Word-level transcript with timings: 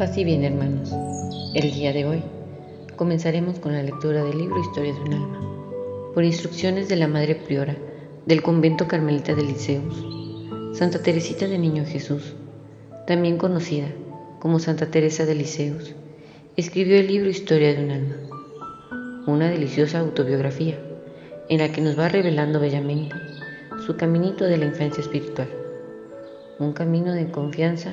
Paz 0.00 0.16
bien 0.16 0.44
hermanos, 0.44 0.94
el 1.52 1.74
día 1.74 1.92
de 1.92 2.06
hoy 2.06 2.22
comenzaremos 2.96 3.58
con 3.58 3.74
la 3.74 3.82
lectura 3.82 4.24
del 4.24 4.38
libro 4.38 4.58
Historia 4.58 4.94
de 4.94 5.00
un 5.02 5.12
alma, 5.12 5.40
por 6.14 6.24
instrucciones 6.24 6.88
de 6.88 6.96
la 6.96 7.06
Madre 7.06 7.34
Priora 7.34 7.76
del 8.24 8.40
convento 8.40 8.88
carmelita 8.88 9.34
de 9.34 9.42
Liceus, 9.42 10.02
Santa 10.72 11.02
Teresita 11.02 11.46
de 11.48 11.58
Niño 11.58 11.84
Jesús, 11.84 12.32
también 13.06 13.36
conocida 13.36 13.88
como 14.38 14.58
Santa 14.58 14.86
Teresa 14.86 15.26
de 15.26 15.34
Liceus, 15.34 15.94
escribió 16.56 16.96
el 16.96 17.06
libro 17.06 17.28
Historia 17.28 17.74
de 17.74 17.84
un 17.84 17.90
alma, 17.90 18.16
una 19.26 19.50
deliciosa 19.50 19.98
autobiografía 19.98 20.78
en 21.50 21.58
la 21.58 21.72
que 21.72 21.82
nos 21.82 21.98
va 21.98 22.08
revelando 22.08 22.58
bellamente 22.58 23.14
su 23.84 23.98
caminito 23.98 24.44
de 24.46 24.56
la 24.56 24.64
infancia 24.64 25.02
espiritual, 25.02 25.50
un 26.58 26.72
camino 26.72 27.12
de 27.12 27.30
confianza 27.30 27.92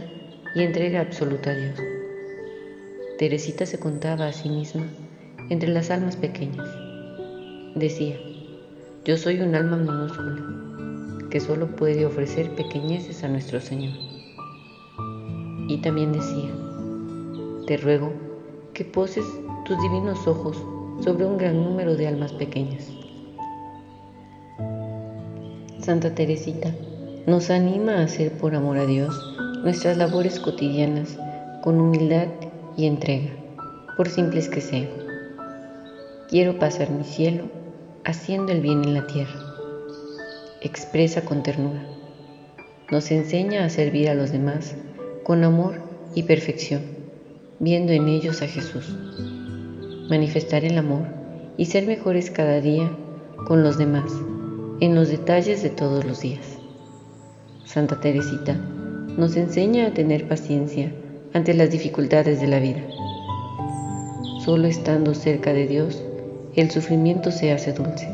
y 0.56 0.62
entrega 0.62 1.02
absoluta 1.02 1.50
a 1.50 1.54
Dios. 1.54 1.97
Teresita 3.18 3.66
se 3.66 3.80
contaba 3.80 4.28
a 4.28 4.32
sí 4.32 4.48
misma 4.48 4.86
entre 5.50 5.70
las 5.70 5.90
almas 5.90 6.16
pequeñas. 6.16 6.68
Decía, 7.74 8.16
yo 9.06 9.18
soy 9.18 9.40
un 9.40 9.56
alma 9.56 9.76
minúscula 9.76 10.44
que 11.32 11.40
solo 11.40 11.66
puede 11.76 12.06
ofrecer 12.06 12.52
pequeñeces 12.52 13.24
a 13.24 13.28
nuestro 13.28 13.60
Señor. 13.60 13.98
Y 15.68 15.82
también 15.82 16.14
decía, 16.14 16.52
te 17.66 17.78
ruego 17.78 18.14
que 18.74 18.86
poses 18.86 19.26
tus 19.66 19.82
divinos 19.82 20.28
ojos 20.28 20.56
sobre 21.04 21.26
un 21.26 21.40
gran 21.40 21.64
número 21.64 21.96
de 21.96 22.08
almas 22.08 22.34
pequeñas. 22.34 22.88
Santa 25.80 26.14
Teresita 26.14 26.72
nos 27.26 27.50
anima 27.50 27.96
a 27.96 28.04
hacer 28.04 28.32
por 28.34 28.54
amor 28.54 28.78
a 28.78 28.86
Dios 28.86 29.16
nuestras 29.64 29.98
labores 29.98 30.40
cotidianas 30.40 31.18
con 31.64 31.82
humildad 31.82 32.28
y 32.78 32.86
entrega, 32.86 33.32
por 33.98 34.08
simples 34.08 34.48
que 34.48 34.62
sean. 34.62 34.88
Quiero 36.30 36.60
pasar 36.60 36.92
mi 36.92 37.04
cielo 37.04 37.46
haciendo 38.06 38.52
el 38.52 38.62
bien 38.62 38.86
en 38.86 38.94
la 38.94 39.08
tierra. 39.08 39.40
Expresa 40.62 41.26
con 41.26 41.44
ternura. 41.44 41.84
Nos 42.92 43.12
enseña 43.12 43.66
a 43.66 43.70
servir 43.70 44.10
a 44.10 44.14
los 44.14 44.32
demás 44.32 44.76
con 45.24 45.44
amor 45.44 45.82
y 46.16 46.24
perfección, 46.24 46.84
viendo 47.60 47.92
en 47.92 48.08
ellos 48.08 48.42
a 48.42 48.48
Jesús. 48.48 48.96
Manifestar 50.10 50.64
el 50.64 50.78
amor 50.78 51.06
y 51.58 51.66
ser 51.66 51.86
mejores 51.86 52.32
cada 52.32 52.62
día 52.62 52.90
con 53.48 53.64
los 53.64 53.78
demás, 53.78 54.12
en 54.80 54.96
los 54.96 55.10
detalles 55.10 55.64
de 55.64 55.70
todos 55.70 56.06
los 56.06 56.22
días. 56.22 56.60
Santa 57.66 58.00
Teresita 58.00 58.54
nos 59.18 59.36
enseña 59.36 59.88
a 59.88 59.94
tener 59.94 60.28
paciencia 60.28 60.92
ante 61.38 61.54
las 61.54 61.70
dificultades 61.70 62.42
de 62.42 62.48
la 62.48 62.60
vida. 62.60 62.82
Solo 64.44 64.68
estando 64.68 65.14
cerca 65.14 65.54
de 65.54 65.68
Dios, 65.68 66.04
el 66.56 66.72
sufrimiento 66.72 67.32
se 67.32 67.52
hace 67.52 67.74
dulce. 67.74 68.10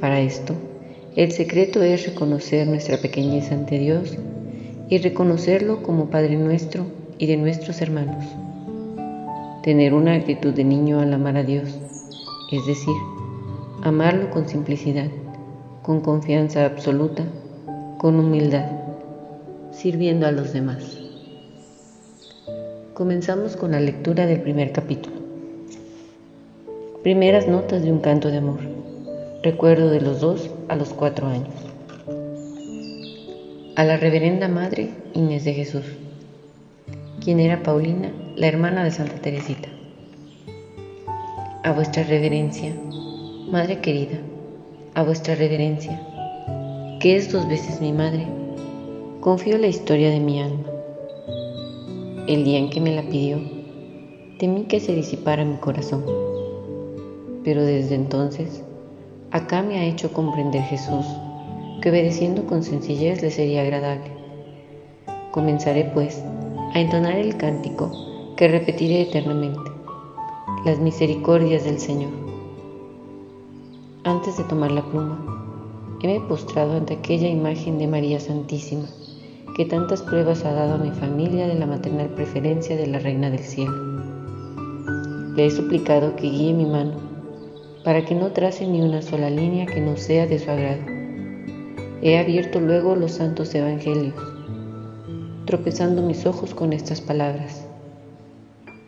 Para 0.00 0.20
esto, 0.20 0.54
el 1.16 1.32
secreto 1.32 1.82
es 1.82 2.06
reconocer 2.06 2.68
nuestra 2.68 2.98
pequeñez 2.98 3.50
ante 3.50 3.78
Dios 3.78 4.16
y 4.88 4.98
reconocerlo 4.98 5.82
como 5.82 6.08
Padre 6.08 6.36
nuestro 6.36 6.86
y 7.18 7.26
de 7.26 7.36
nuestros 7.36 7.82
hermanos. 7.82 8.24
Tener 9.64 9.92
una 9.92 10.14
actitud 10.14 10.54
de 10.54 10.62
niño 10.62 11.00
al 11.00 11.12
amar 11.12 11.36
a 11.36 11.42
Dios, 11.42 11.76
es 12.52 12.66
decir, 12.66 12.94
amarlo 13.82 14.30
con 14.30 14.48
simplicidad, 14.48 15.08
con 15.82 16.00
confianza 16.00 16.66
absoluta, 16.66 17.24
con 17.98 18.20
humildad 18.20 18.70
sirviendo 19.72 20.26
a 20.26 20.32
los 20.32 20.52
demás. 20.52 20.95
Comenzamos 22.96 23.56
con 23.56 23.72
la 23.72 23.80
lectura 23.80 24.24
del 24.24 24.40
primer 24.40 24.72
capítulo. 24.72 25.16
Primeras 27.02 27.46
notas 27.46 27.82
de 27.82 27.92
un 27.92 27.98
canto 27.98 28.30
de 28.30 28.38
amor. 28.38 28.60
Recuerdo 29.42 29.90
de 29.90 30.00
los 30.00 30.22
dos 30.22 30.48
a 30.68 30.76
los 30.76 30.94
cuatro 30.94 31.26
años. 31.26 31.54
A 33.76 33.84
la 33.84 33.98
reverenda 33.98 34.48
Madre 34.48 34.88
Inés 35.12 35.44
de 35.44 35.52
Jesús, 35.52 35.84
quien 37.22 37.38
era 37.38 37.62
Paulina, 37.62 38.10
la 38.34 38.46
hermana 38.46 38.82
de 38.82 38.90
Santa 38.90 39.16
Teresita. 39.16 39.68
A 41.64 41.72
vuestra 41.72 42.02
reverencia, 42.02 42.74
Madre 43.50 43.80
querida, 43.80 44.16
a 44.94 45.02
vuestra 45.02 45.34
reverencia, 45.34 46.00
que 47.00 47.16
es 47.16 47.30
dos 47.30 47.46
veces 47.46 47.82
mi 47.82 47.92
madre 47.92 48.26
confío 49.20 49.58
la 49.58 49.66
historia 49.66 50.08
de 50.08 50.20
mi 50.20 50.40
alma. 50.40 50.75
El 52.28 52.42
día 52.42 52.58
en 52.58 52.70
que 52.70 52.80
me 52.80 52.92
la 52.92 53.02
pidió, 53.02 53.38
temí 54.40 54.64
que 54.64 54.80
se 54.80 54.92
disipara 54.92 55.44
mi 55.44 55.58
corazón, 55.58 56.04
pero 57.44 57.62
desde 57.62 57.94
entonces, 57.94 58.64
acá 59.30 59.62
me 59.62 59.78
ha 59.78 59.84
hecho 59.84 60.12
comprender 60.12 60.60
Jesús 60.62 61.06
que 61.80 61.90
obedeciendo 61.90 62.44
con 62.46 62.64
sencillez 62.64 63.22
le 63.22 63.30
sería 63.30 63.62
agradable. 63.62 64.10
Comenzaré 65.30 65.84
pues 65.94 66.20
a 66.74 66.80
entonar 66.80 67.14
el 67.14 67.36
cántico 67.36 67.92
que 68.36 68.48
repetiré 68.48 69.02
eternamente, 69.02 69.70
las 70.64 70.80
misericordias 70.80 71.62
del 71.62 71.78
Señor. 71.78 72.10
Antes 74.02 74.36
de 74.36 74.42
tomar 74.42 74.72
la 74.72 74.82
pluma, 74.82 75.96
heme 76.02 76.18
postrado 76.26 76.72
ante 76.72 76.94
aquella 76.94 77.28
imagen 77.28 77.78
de 77.78 77.86
María 77.86 78.18
Santísima 78.18 78.86
que 79.56 79.64
tantas 79.64 80.02
pruebas 80.02 80.44
ha 80.44 80.52
dado 80.52 80.74
a 80.74 80.78
mi 80.78 80.90
familia 80.90 81.48
de 81.48 81.54
la 81.54 81.64
maternal 81.64 82.10
preferencia 82.10 82.76
de 82.76 82.88
la 82.88 82.98
Reina 82.98 83.30
del 83.30 83.40
Cielo. 83.40 83.72
Le 85.34 85.46
he 85.46 85.50
suplicado 85.50 86.14
que 86.14 86.28
guíe 86.28 86.52
mi 86.52 86.66
mano 86.66 86.92
para 87.82 88.04
que 88.04 88.14
no 88.14 88.32
trace 88.32 88.66
ni 88.66 88.82
una 88.82 89.00
sola 89.00 89.30
línea 89.30 89.64
que 89.64 89.80
no 89.80 89.96
sea 89.96 90.26
de 90.26 90.38
su 90.38 90.50
agrado. 90.50 90.82
He 92.02 92.18
abierto 92.18 92.60
luego 92.60 92.96
los 92.96 93.12
santos 93.12 93.54
evangelios, 93.54 94.14
tropezando 95.46 96.02
mis 96.02 96.26
ojos 96.26 96.54
con 96.54 96.74
estas 96.74 97.00
palabras. 97.00 97.66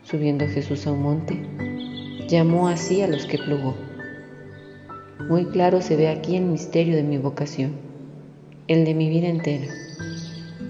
Subiendo 0.02 0.46
Jesús 0.48 0.86
a 0.86 0.92
un 0.92 1.00
monte, 1.00 1.40
llamó 2.28 2.68
así 2.68 3.00
a 3.00 3.08
los 3.08 3.24
que 3.24 3.38
plugó. 3.38 3.74
Muy 5.30 5.46
claro 5.46 5.80
se 5.80 5.96
ve 5.96 6.08
aquí 6.08 6.36
el 6.36 6.44
misterio 6.44 6.94
de 6.94 7.04
mi 7.04 7.16
vocación, 7.16 7.72
el 8.66 8.84
de 8.84 8.92
mi 8.92 9.08
vida 9.08 9.28
entera 9.28 9.68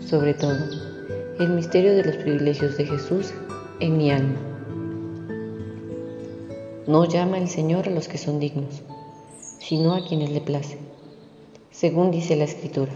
sobre 0.08 0.32
todo, 0.32 0.56
el 1.38 1.50
misterio 1.50 1.94
de 1.94 2.02
los 2.02 2.16
privilegios 2.16 2.78
de 2.78 2.86
Jesús 2.86 3.34
en 3.78 3.98
mi 3.98 4.10
alma. 4.10 4.38
No 6.86 7.04
llama 7.04 7.36
el 7.36 7.48
Señor 7.48 7.88
a 7.88 7.90
los 7.90 8.08
que 8.08 8.16
son 8.16 8.40
dignos, 8.40 8.82
sino 9.58 9.92
a 9.92 10.06
quienes 10.06 10.30
le 10.30 10.40
place, 10.40 10.78
según 11.70 12.10
dice 12.10 12.36
la 12.36 12.44
Escritura. 12.44 12.92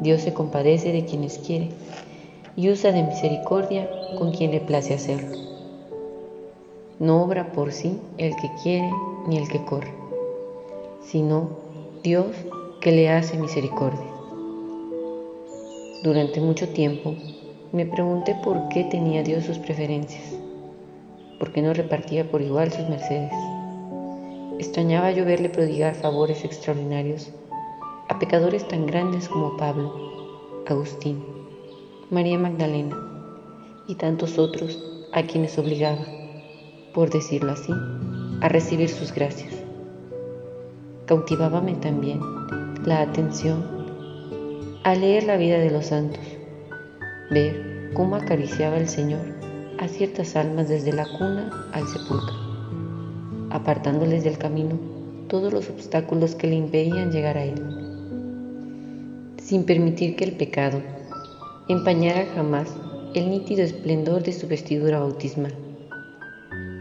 Dios 0.00 0.22
se 0.22 0.34
compadece 0.34 0.90
de 0.90 1.04
quienes 1.04 1.38
quiere 1.38 1.68
y 2.56 2.68
usa 2.70 2.90
de 2.90 3.04
misericordia 3.04 3.88
con 4.18 4.32
quien 4.32 4.50
le 4.50 4.60
place 4.60 4.94
hacerlo. 4.94 5.36
No 6.98 7.22
obra 7.22 7.52
por 7.52 7.70
sí 7.70 7.96
el 8.18 8.34
que 8.34 8.50
quiere 8.64 8.90
ni 9.28 9.38
el 9.38 9.48
que 9.48 9.64
corre, 9.64 9.94
sino 11.06 11.50
Dios 12.02 12.26
que 12.80 12.90
le 12.90 13.08
hace 13.08 13.36
misericordia. 13.36 14.19
Durante 16.02 16.40
mucho 16.40 16.66
tiempo 16.70 17.14
me 17.72 17.84
pregunté 17.84 18.34
por 18.42 18.70
qué 18.70 18.84
tenía 18.84 19.22
Dios 19.22 19.44
sus 19.44 19.58
preferencias, 19.58 20.34
por 21.38 21.52
qué 21.52 21.60
no 21.60 21.74
repartía 21.74 22.30
por 22.30 22.40
igual 22.40 22.72
sus 22.72 22.88
mercedes. 22.88 23.34
Extrañaba 24.58 25.10
yo 25.10 25.26
verle 25.26 25.50
prodigar 25.50 25.94
favores 25.94 26.42
extraordinarios 26.42 27.30
a 28.08 28.18
pecadores 28.18 28.66
tan 28.66 28.86
grandes 28.86 29.28
como 29.28 29.58
Pablo, 29.58 29.92
Agustín, 30.66 31.22
María 32.08 32.38
Magdalena 32.38 32.96
y 33.86 33.96
tantos 33.96 34.38
otros 34.38 34.82
a 35.12 35.24
quienes 35.24 35.58
obligaba, 35.58 36.06
por 36.94 37.10
decirlo 37.10 37.52
así, 37.52 37.74
a 38.40 38.48
recibir 38.48 38.88
sus 38.88 39.12
gracias. 39.12 39.52
Cautivábame 41.04 41.74
también 41.74 42.20
la 42.86 43.02
atención 43.02 43.79
a 44.82 44.94
leer 44.94 45.24
la 45.24 45.36
vida 45.36 45.58
de 45.58 45.70
los 45.70 45.86
santos, 45.86 46.24
ver 47.30 47.90
cómo 47.92 48.16
acariciaba 48.16 48.78
el 48.78 48.88
Señor 48.88 49.20
a 49.78 49.88
ciertas 49.88 50.36
almas 50.36 50.70
desde 50.70 50.94
la 50.94 51.04
cuna 51.04 51.68
al 51.74 51.86
sepulcro, 51.86 52.34
apartándoles 53.50 54.24
del 54.24 54.38
camino 54.38 54.78
todos 55.28 55.52
los 55.52 55.68
obstáculos 55.68 56.34
que 56.34 56.46
le 56.46 56.54
impedían 56.54 57.12
llegar 57.12 57.36
a 57.36 57.44
Él, 57.44 57.62
sin 59.36 59.64
permitir 59.64 60.16
que 60.16 60.24
el 60.24 60.32
pecado 60.32 60.80
empañara 61.68 62.24
jamás 62.34 62.74
el 63.14 63.28
nítido 63.28 63.62
esplendor 63.62 64.22
de 64.22 64.32
su 64.32 64.48
vestidura 64.48 65.00
bautismal. 65.00 65.54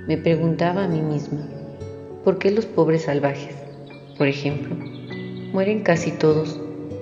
Me 0.08 0.18
preguntaba 0.18 0.86
a 0.86 0.88
mí 0.88 1.02
misma, 1.02 1.46
¿por 2.24 2.40
qué 2.40 2.50
los 2.50 2.66
pobres 2.66 3.04
salvajes, 3.04 3.56
por 4.18 4.28
ejemplo, 4.30 4.74
mueren 5.52 5.84
casi 5.84 6.12
todos 6.12 6.60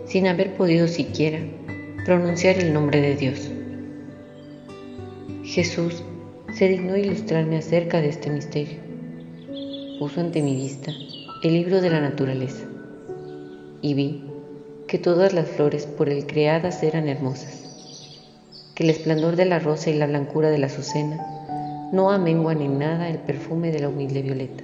sin 0.07 0.27
haber 0.27 0.55
podido 0.55 0.87
siquiera 0.87 1.39
pronunciar 2.05 2.57
el 2.57 2.73
nombre 2.73 3.01
de 3.01 3.15
Dios. 3.15 3.51
Jesús 5.43 6.03
se 6.53 6.69
dignó 6.69 6.95
ilustrarme 6.95 7.57
acerca 7.57 8.01
de 8.01 8.09
este 8.09 8.29
misterio. 8.29 8.77
Puso 9.99 10.21
ante 10.21 10.41
mi 10.41 10.55
vista 10.55 10.91
el 11.43 11.53
libro 11.53 11.81
de 11.81 11.89
la 11.89 11.99
naturaleza 11.99 12.65
y 13.81 13.93
vi 13.93 14.23
que 14.87 14.97
todas 14.97 15.33
las 15.33 15.47
flores 15.47 15.85
por 15.85 16.09
él 16.09 16.25
creadas 16.25 16.81
eran 16.83 17.09
hermosas, 17.09 18.23
que 18.75 18.83
el 18.83 18.89
esplendor 18.89 19.35
de 19.35 19.45
la 19.45 19.59
rosa 19.59 19.89
y 19.89 19.97
la 19.97 20.07
blancura 20.07 20.49
de 20.49 20.57
la 20.57 20.67
azucena 20.67 21.89
no 21.91 22.11
amenguan 22.11 22.61
en 22.61 22.79
nada 22.79 23.09
el 23.09 23.17
perfume 23.17 23.71
de 23.71 23.79
la 23.79 23.89
humilde 23.89 24.21
violeta, 24.21 24.63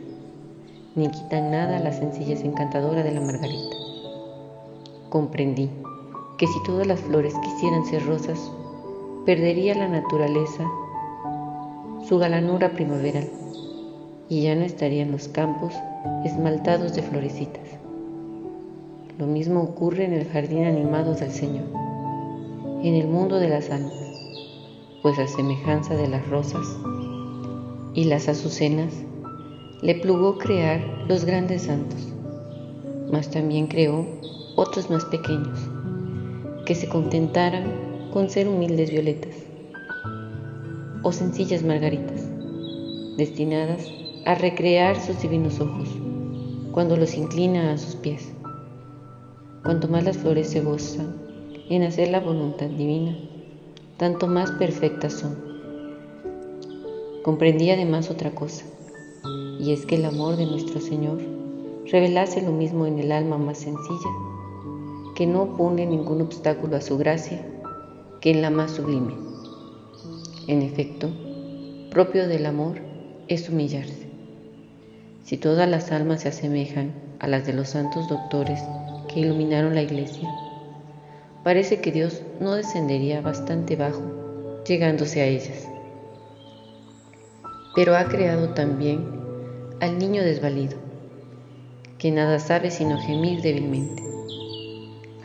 ni 0.95 1.09
quitan 1.09 1.51
nada 1.51 1.79
la 1.79 1.91
sencillez 1.91 2.43
encantadora 2.43 3.03
de 3.03 3.11
la 3.11 3.21
margarita. 3.21 3.92
Comprendí 5.13 5.69
que 6.39 6.47
si 6.47 6.63
todas 6.63 6.87
las 6.87 6.99
flores 7.01 7.35
quisieran 7.35 7.85
ser 7.85 8.03
rosas, 8.03 8.51
perdería 9.27 9.75
la 9.75 9.87
naturaleza 9.87 10.67
su 12.09 12.17
galanura 12.17 12.71
primaveral 12.71 13.29
y 14.27 14.41
ya 14.41 14.55
no 14.55 14.63
estarían 14.63 15.11
los 15.11 15.27
campos 15.27 15.71
esmaltados 16.25 16.95
de 16.95 17.03
florecitas. 17.03 17.61
Lo 19.19 19.27
mismo 19.27 19.61
ocurre 19.61 20.05
en 20.05 20.13
el 20.13 20.27
jardín 20.27 20.65
animado 20.65 21.13
del 21.13 21.29
Señor, 21.29 21.67
en 22.81 22.95
el 22.95 23.07
mundo 23.07 23.37
de 23.37 23.49
las 23.49 23.69
almas, 23.69 23.93
pues 25.03 25.19
a 25.19 25.27
semejanza 25.27 25.93
de 25.93 26.07
las 26.07 26.27
rosas 26.27 26.65
y 27.93 28.05
las 28.05 28.27
azucenas, 28.29 28.91
le 29.83 29.93
plugó 29.93 30.39
crear 30.39 30.81
los 31.07 31.23
grandes 31.23 31.61
santos, 31.61 32.11
mas 33.11 33.29
también 33.29 33.67
creó 33.67 34.07
otros 34.55 34.89
más 34.89 35.05
pequeños, 35.05 35.59
que 36.65 36.75
se 36.75 36.87
contentaran 36.87 38.09
con 38.11 38.29
ser 38.29 38.47
humildes 38.47 38.91
violetas 38.91 39.35
o 41.01 41.11
sencillas 41.11 41.63
margaritas, 41.63 42.29
destinadas 43.17 43.91
a 44.25 44.35
recrear 44.35 44.99
sus 44.99 45.21
divinos 45.21 45.59
ojos 45.59 45.89
cuando 46.71 46.95
los 46.95 47.15
inclina 47.15 47.73
a 47.73 47.77
sus 47.77 47.95
pies. 47.95 48.31
Cuanto 49.63 49.87
más 49.87 50.03
las 50.03 50.17
flores 50.17 50.49
se 50.49 50.61
gozan 50.61 51.15
en 51.69 51.83
hacer 51.83 52.09
la 52.09 52.19
voluntad 52.19 52.67
divina, 52.67 53.17
tanto 53.97 54.27
más 54.27 54.51
perfectas 54.51 55.13
son. 55.13 55.35
Comprendí 57.23 57.69
además 57.71 58.11
otra 58.11 58.31
cosa, 58.31 58.65
y 59.59 59.71
es 59.71 59.85
que 59.85 59.95
el 59.95 60.05
amor 60.05 60.35
de 60.35 60.45
nuestro 60.45 60.81
Señor 60.81 61.19
revelase 61.91 62.41
lo 62.41 62.51
mismo 62.51 62.85
en 62.85 62.99
el 62.99 63.11
alma 63.11 63.37
más 63.37 63.59
sencilla, 63.59 64.09
que 65.15 65.27
no 65.27 65.55
pone 65.55 65.85
ningún 65.85 66.21
obstáculo 66.21 66.75
a 66.75 66.81
su 66.81 66.97
gracia, 66.97 67.45
que 68.19 68.31
en 68.31 68.41
la 68.41 68.49
más 68.49 68.71
sublime. 68.71 69.13
En 70.47 70.61
efecto, 70.61 71.09
propio 71.91 72.27
del 72.27 72.45
amor 72.45 72.79
es 73.27 73.49
humillarse. 73.49 74.07
Si 75.23 75.37
todas 75.37 75.69
las 75.69 75.91
almas 75.91 76.21
se 76.21 76.29
asemejan 76.29 76.93
a 77.19 77.27
las 77.27 77.45
de 77.45 77.53
los 77.53 77.69
santos 77.69 78.09
doctores 78.09 78.59
que 79.07 79.21
iluminaron 79.21 79.75
la 79.75 79.83
iglesia, 79.83 80.29
parece 81.43 81.79
que 81.79 81.91
Dios 81.91 82.23
no 82.39 82.55
descendería 82.55 83.21
bastante 83.21 83.75
bajo, 83.75 84.01
llegándose 84.67 85.21
a 85.21 85.25
ellas. 85.25 85.67
Pero 87.75 87.95
ha 87.95 88.05
creado 88.05 88.49
también 88.49 89.05
al 89.79 89.97
niño 89.97 90.23
desvalido, 90.23 90.77
que 91.97 92.11
nada 92.11 92.39
sabe 92.39 92.71
sino 92.71 92.99
gemir 92.99 93.41
débilmente. 93.41 94.12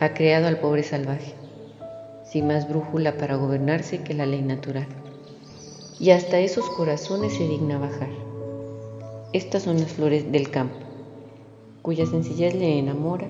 Ha 0.01 0.13
creado 0.13 0.47
al 0.47 0.59
pobre 0.59 0.83
salvaje, 0.83 1.33
sin 2.23 2.47
más 2.47 2.69
brújula 2.69 3.17
para 3.17 3.35
gobernarse 3.35 4.01
que 4.01 4.13
la 4.13 4.25
ley 4.25 4.41
natural. 4.41 4.87
Y 5.99 6.11
hasta 6.11 6.39
esos 6.39 6.69
corazones 6.69 7.33
se 7.33 7.45
digna 7.45 7.77
bajar. 7.77 8.07
Estas 9.33 9.63
son 9.63 9.77
las 9.77 9.91
flores 9.91 10.31
del 10.31 10.49
campo, 10.49 10.77
cuya 11.81 12.05
sencillez 12.05 12.55
le 12.55 12.79
enamora 12.79 13.27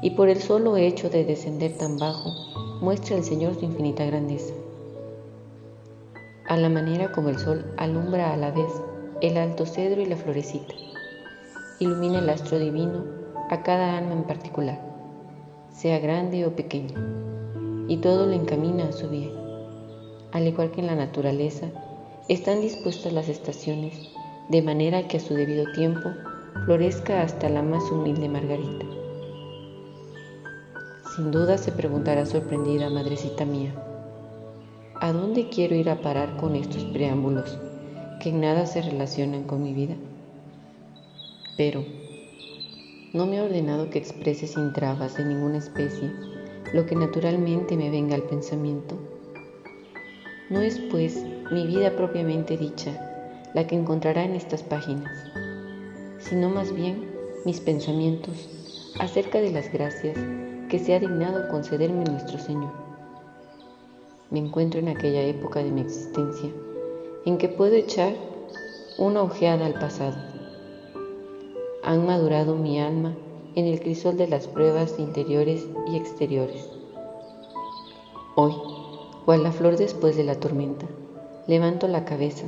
y 0.00 0.10
por 0.10 0.28
el 0.28 0.40
solo 0.40 0.76
hecho 0.76 1.10
de 1.10 1.24
descender 1.24 1.76
tan 1.76 1.98
bajo 1.98 2.30
muestra 2.80 3.16
al 3.16 3.24
Señor 3.24 3.54
su 3.54 3.64
infinita 3.64 4.04
grandeza. 4.04 4.54
A 6.46 6.56
la 6.56 6.68
manera 6.68 7.10
como 7.10 7.30
el 7.30 7.38
sol 7.38 7.64
alumbra 7.78 8.32
a 8.32 8.36
la 8.36 8.52
vez 8.52 8.70
el 9.22 9.38
alto 9.38 9.66
cedro 9.66 10.02
y 10.02 10.06
la 10.06 10.16
florecita, 10.16 10.74
ilumina 11.80 12.20
el 12.20 12.30
astro 12.30 12.60
divino 12.60 13.04
a 13.50 13.62
cada 13.62 13.98
alma 13.98 14.12
en 14.12 14.24
particular, 14.24 14.93
sea 15.74 15.98
grande 15.98 16.46
o 16.46 16.54
pequeña, 16.54 16.94
y 17.88 17.96
todo 17.98 18.26
le 18.26 18.36
encamina 18.36 18.84
a 18.88 18.92
su 18.92 19.08
bien. 19.10 19.32
Al 20.32 20.46
igual 20.46 20.70
que 20.70 20.80
en 20.80 20.86
la 20.86 20.94
naturaleza, 20.94 21.66
están 22.28 22.60
dispuestas 22.60 23.12
las 23.12 23.28
estaciones 23.28 24.10
de 24.48 24.62
manera 24.62 25.08
que 25.08 25.16
a 25.16 25.20
su 25.20 25.34
debido 25.34 25.70
tiempo 25.72 26.10
florezca 26.64 27.22
hasta 27.22 27.48
la 27.48 27.62
más 27.62 27.90
humilde 27.90 28.28
margarita. 28.28 28.86
Sin 31.14 31.30
duda 31.30 31.58
se 31.58 31.72
preguntará 31.72 32.24
sorprendida, 32.24 32.88
madrecita 32.88 33.44
mía, 33.44 33.74
¿a 35.00 35.12
dónde 35.12 35.48
quiero 35.48 35.74
ir 35.74 35.90
a 35.90 36.00
parar 36.00 36.36
con 36.36 36.56
estos 36.56 36.84
preámbulos 36.84 37.58
que 38.20 38.30
en 38.30 38.40
nada 38.40 38.66
se 38.66 38.80
relacionan 38.80 39.44
con 39.44 39.62
mi 39.62 39.74
vida? 39.74 39.96
Pero, 41.56 41.84
¿no 43.14 43.26
me 43.26 43.38
ha 43.38 43.44
ordenado 43.44 43.90
que 43.90 43.98
exprese 44.00 44.48
sin 44.48 44.72
trabas 44.72 45.16
de 45.16 45.24
ninguna 45.24 45.58
especie 45.58 46.10
lo 46.72 46.84
que 46.84 46.96
naturalmente 46.96 47.76
me 47.76 47.88
venga 47.88 48.16
al 48.16 48.24
pensamiento? 48.24 48.96
¿No 50.50 50.60
es, 50.60 50.80
pues, 50.90 51.24
mi 51.52 51.64
vida 51.64 51.94
propiamente 51.96 52.56
dicha 52.56 53.48
la 53.54 53.68
que 53.68 53.76
encontrará 53.76 54.24
en 54.24 54.34
estas 54.34 54.64
páginas, 54.64 55.12
sino 56.18 56.48
más 56.48 56.74
bien 56.74 57.08
mis 57.44 57.60
pensamientos 57.60 58.50
acerca 58.98 59.40
de 59.40 59.52
las 59.52 59.72
gracias 59.72 60.18
que 60.68 60.80
se 60.80 60.92
ha 60.94 60.98
dignado 60.98 61.48
concederme 61.48 62.02
nuestro 62.04 62.40
Señor. 62.40 62.72
Me 64.30 64.40
encuentro 64.40 64.80
en 64.80 64.88
aquella 64.88 65.22
época 65.22 65.62
de 65.62 65.70
mi 65.70 65.82
existencia 65.82 66.50
en 67.24 67.38
que 67.38 67.48
puedo 67.48 67.74
echar 67.74 68.12
una 68.98 69.22
ojeada 69.22 69.66
al 69.66 69.74
pasado. 69.74 70.33
Han 71.86 72.06
madurado 72.06 72.56
mi 72.56 72.80
alma 72.80 73.14
en 73.54 73.66
el 73.66 73.78
crisol 73.78 74.16
de 74.16 74.26
las 74.26 74.48
pruebas 74.48 74.98
interiores 74.98 75.68
y 75.86 75.96
exteriores. 75.96 76.66
Hoy, 78.36 78.54
cual 79.26 79.42
la 79.42 79.52
flor 79.52 79.76
después 79.76 80.16
de 80.16 80.24
la 80.24 80.36
tormenta, 80.36 80.86
levanto 81.46 81.86
la 81.86 82.06
cabeza 82.06 82.46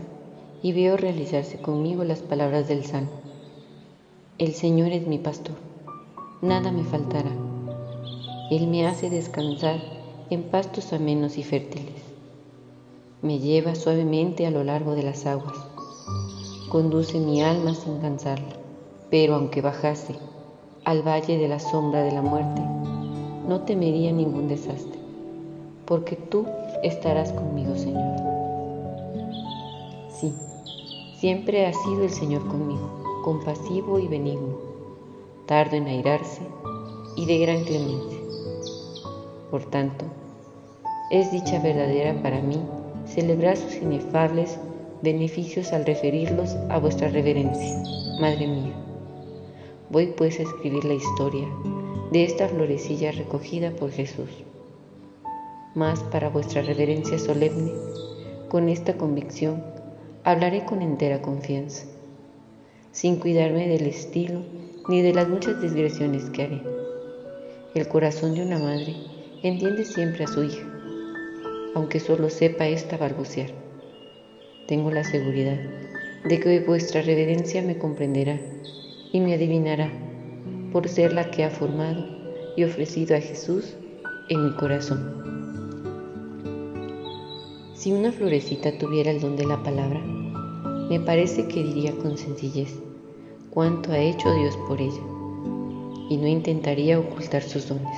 y 0.63 0.73
veo 0.73 0.97
realizarse 0.97 1.59
conmigo 1.59 2.03
las 2.03 2.23
palabras 2.23 2.67
del 2.67 2.85
Salmo. 2.85 3.11
El 4.39 4.55
Señor 4.55 4.93
es 4.93 5.07
mi 5.07 5.19
pastor, 5.19 5.57
nada 6.41 6.73
me 6.73 6.85
faltará. 6.85 7.31
Él 8.51 8.69
me 8.69 8.87
hace 8.87 9.11
descansar 9.11 9.81
en 10.31 10.45
pastos 10.45 10.95
amenos 10.95 11.37
y 11.37 11.43
fértiles. 11.43 12.03
Me 13.21 13.39
lleva 13.39 13.75
suavemente 13.75 14.47
a 14.47 14.51
lo 14.51 14.65
largo 14.65 14.95
de 14.95 15.03
las 15.03 15.27
aguas. 15.27 15.57
Conduce 16.71 17.21
mi 17.21 17.43
alma 17.43 17.75
sin 17.75 17.99
cansarla. 17.99 18.66
Pero 19.11 19.35
aunque 19.35 19.61
bajase 19.61 20.15
al 20.85 21.03
valle 21.03 21.39
de 21.39 21.49
la 21.49 21.59
sombra 21.59 22.03
de 22.03 22.13
la 22.13 22.23
muerte, 22.23 22.63
no 23.49 23.61
temería 23.61 24.13
ningún 24.13 24.49
desastre, 24.49 24.99
porque 25.85 26.17
tú 26.17 26.47
estarás 26.83 27.33
conmigo, 27.33 27.77
Señor. 27.77 28.17
Sí, 30.11 30.33
siempre 31.19 31.67
ha 31.67 31.73
sido 31.73 32.03
el 32.03 32.11
Señor 32.11 32.47
conmigo, 32.49 33.23
compasivo 33.25 33.99
y 33.99 34.09
benigno, 34.09 34.59
tardo 35.47 35.77
en 35.77 35.87
airarse 35.87 36.43
y 37.17 37.27
de 37.27 37.39
gran 37.39 37.65
clemencia. 37.65 38.19
Por 39.51 39.65
tanto, 39.67 40.05
es 41.11 41.31
dicha 41.31 41.61
verdadera 41.61 42.21
para 42.23 42.41
mí 42.41 42.59
celebrar 43.07 43.57
sus 43.57 43.77
inefables 43.77 44.59
beneficios 45.03 45.73
al 45.73 45.87
referirlos 45.87 46.57
a 46.69 46.79
vuestra 46.79 47.09
reverencia, 47.09 47.83
Madre 48.21 48.47
mía. 48.47 48.86
Voy 49.89 50.07
pues 50.09 50.41
a 50.41 50.43
escribir 50.43 50.85
la 50.85 50.95
historia 50.95 51.47
de 52.11 52.25
esta 52.25 52.49
florecilla 52.49 53.13
recogida 53.13 53.71
por 53.71 53.93
Jesús. 53.93 54.29
Mas 55.77 56.01
para 56.01 56.29
vuestra 56.29 56.63
reverencia 56.63 57.21
solemne, 57.21 57.71
con 58.49 58.69
esta 58.69 58.97
convicción, 58.97 59.63
hablaré 60.25 60.65
con 60.65 60.83
entera 60.83 61.23
confianza, 61.23 61.87
sin 62.91 63.17
cuidarme 63.21 63.69
del 63.69 63.87
estilo 63.87 64.41
ni 64.89 65.03
de 65.03 65.15
las 65.15 65.29
muchas 65.29 65.63
digresiones 65.63 66.31
que 66.31 66.43
haré. 66.43 66.63
El 67.77 67.87
corazón 67.87 68.35
de 68.35 68.43
una 68.43 68.59
madre 68.59 68.97
entiende 69.45 69.85
siempre 69.85 70.25
a 70.25 70.29
su 70.29 70.43
hija, 70.43 70.67
aunque 71.77 72.01
solo 72.01 72.29
sepa 72.29 72.67
ésta 72.67 72.97
balbucear. 72.97 73.51
Tengo 74.67 74.91
la 74.91 75.05
seguridad 75.05 75.59
de 76.25 76.41
que 76.41 76.59
vuestra 76.59 77.03
reverencia 77.03 77.63
me 77.63 77.79
comprenderá 77.79 78.41
y 79.17 79.21
me 79.21 79.33
adivinará 79.33 79.91
por 80.73 80.89
ser 80.89 81.15
la 81.15 81.31
que 81.31 81.43
ha 81.43 81.49
formado 81.49 82.05
y 82.55 82.65
ofrecido 82.65 83.17
a 83.17 83.21
Jesús 83.21 83.75
en 84.29 84.45
mi 84.45 84.53
corazón. 84.53 85.25
Si 87.75 87.93
una 87.93 88.13
florecita 88.13 88.77
tuviera 88.77 89.11
el 89.11 89.21
don 89.21 89.37
de 89.37 89.47
la 89.47 89.63
palabra, 89.63 90.01
me 90.91 91.01
parece 91.01 91.49
que 91.49 91.63
diría 91.63 91.93
con 91.93 92.19
sencillez 92.19 92.79
cuánto 93.51 93.91
ha 93.93 93.99
hecho 93.99 94.31
Dios 94.35 94.55
por 94.69 94.83
ella 94.83 95.03
y 96.11 96.19
no 96.19 96.27
intentaría 96.27 96.99
ocultar 96.99 97.43
sus 97.43 97.69
dones. 97.69 97.97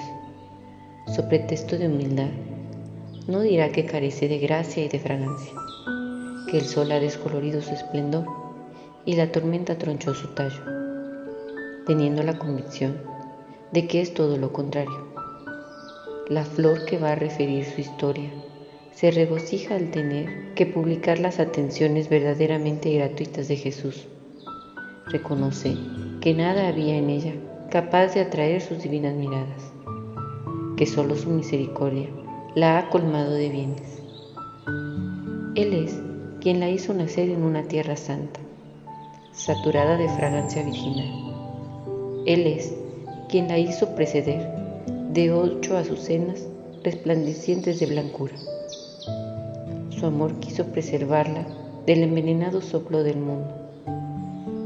So 1.17 1.29
pretexto 1.29 1.79
de 1.79 1.89
humildad, 1.89 2.31
no 3.27 3.41
dirá 3.41 3.73
que 3.73 3.87
carece 3.87 4.29
de 4.29 4.39
gracia 4.39 4.85
y 4.85 4.89
de 4.89 5.01
fragancia, 5.01 5.53
que 6.49 6.59
el 6.59 6.65
sol 6.65 6.93
ha 6.93 7.01
descolorido 7.01 7.61
su 7.61 7.75
esplendor 7.75 8.25
y 9.05 9.17
la 9.17 9.33
tormenta 9.33 9.77
tronchó 9.79 10.15
su 10.15 10.29
tallo, 10.29 10.78
teniendo 11.89 12.23
la 12.23 12.39
convicción 12.39 12.99
de 13.73 13.87
que 13.87 14.03
es 14.03 14.13
todo 14.13 14.37
lo 14.37 14.53
contrario. 14.53 15.09
La 16.29 16.45
flor 16.45 16.85
que 16.85 16.99
va 16.99 17.13
a 17.13 17.15
referir 17.15 17.65
su 17.65 17.81
historia 17.81 18.31
se 18.93 19.11
regocija 19.11 19.75
al 19.75 19.91
tener 19.91 20.53
que 20.55 20.67
publicar 20.67 21.19
las 21.19 21.41
atenciones 21.41 22.11
verdaderamente 22.11 22.93
gratuitas 22.93 23.49
de 23.49 23.57
Jesús. 23.57 24.07
Reconoce 25.07 25.79
que 26.21 26.35
nada 26.35 26.69
había 26.69 26.95
en 26.95 27.09
ella 27.09 27.33
capaz 27.71 28.09
de 28.09 28.21
atraer 28.21 28.61
sus 28.61 28.83
divinas 28.83 29.15
miradas, 29.15 29.73
que 30.77 30.85
solo 30.85 31.17
su 31.17 31.31
misericordia 31.31 32.11
la 32.55 32.79
ha 32.79 32.91
colmado 32.91 33.33
de 33.33 33.49
bienes. 33.49 34.03
Él 35.55 35.73
es 35.73 35.99
quien 36.43 36.61
la 36.61 36.69
hizo 36.69 36.93
nacer 36.93 37.31
en 37.31 37.43
una 37.43 37.63
tierra 37.63 37.97
santa, 37.97 38.41
saturada 39.33 39.97
de 39.97 40.11
fragancia 40.11 40.63
virginal. 40.63 41.28
Él 42.29 42.47
es 42.47 42.75
quien 43.31 43.49
la 43.49 43.57
hizo 43.57 43.95
preceder 43.95 44.47
de 45.15 45.33
ocho 45.33 45.79
azucenas 45.79 46.47
resplandecientes 46.85 47.81
de 47.81 47.87
blancura. 47.87 48.35
Su 49.89 50.05
amor 50.05 50.35
quiso 50.35 50.67
preservarla 50.67 51.47
del 51.87 52.03
envenenado 52.03 52.61
soplo 52.61 53.03
del 53.03 53.17
mundo, 53.17 53.49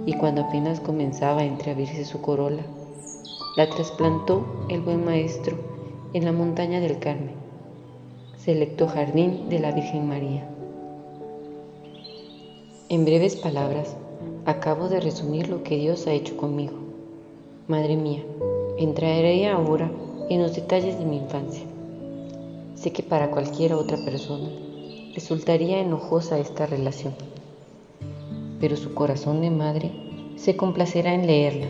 y 0.07 0.14
cuando 0.14 0.42
apenas 0.42 0.81
comenzaba 0.81 1.42
a 1.42 1.45
entreabrirse 1.45 2.04
su 2.04 2.21
corola, 2.21 2.64
la 3.57 3.71
trasplantó 3.71 4.45
el 4.69 4.81
buen 4.81 5.04
maestro 5.04 5.57
en 6.14 6.25
la 6.25 6.33
montaña 6.33 6.81
del 6.81 6.99
Carmen, 6.99 7.37
selecto 8.38 8.88
jardín 8.88 9.49
de 9.50 9.61
la 9.61 9.71
Virgen 9.71 10.09
María. 10.09 10.49
En 12.88 13.04
breves 13.04 13.37
palabras, 13.37 13.97
acabo 14.47 14.88
de 14.88 14.99
resumir 14.99 15.47
lo 15.47 15.62
que 15.62 15.76
Dios 15.76 16.09
ha 16.09 16.12
hecho 16.12 16.37
conmigo. 16.37 16.82
Madre 17.73 17.97
mía, 17.97 18.23
entraré 18.76 19.49
ahora 19.49 19.91
en 20.29 20.43
los 20.43 20.55
detalles 20.55 20.99
de 20.99 21.07
mi 21.07 21.17
infancia. 21.17 21.64
Sé 22.75 22.93
que 22.93 23.02
para 23.02 23.31
cualquier 23.31 23.73
otra 23.73 23.97
persona 24.05 24.50
resultaría 25.14 25.81
enojosa 25.81 26.38
esta 26.38 26.67
relación, 26.67 27.14
pero 28.61 28.76
su 28.76 28.93
corazón 28.93 29.41
de 29.41 29.49
madre 29.49 29.91
se 30.37 30.55
complacerá 30.55 31.14
en 31.14 31.26
leerla 31.26 31.69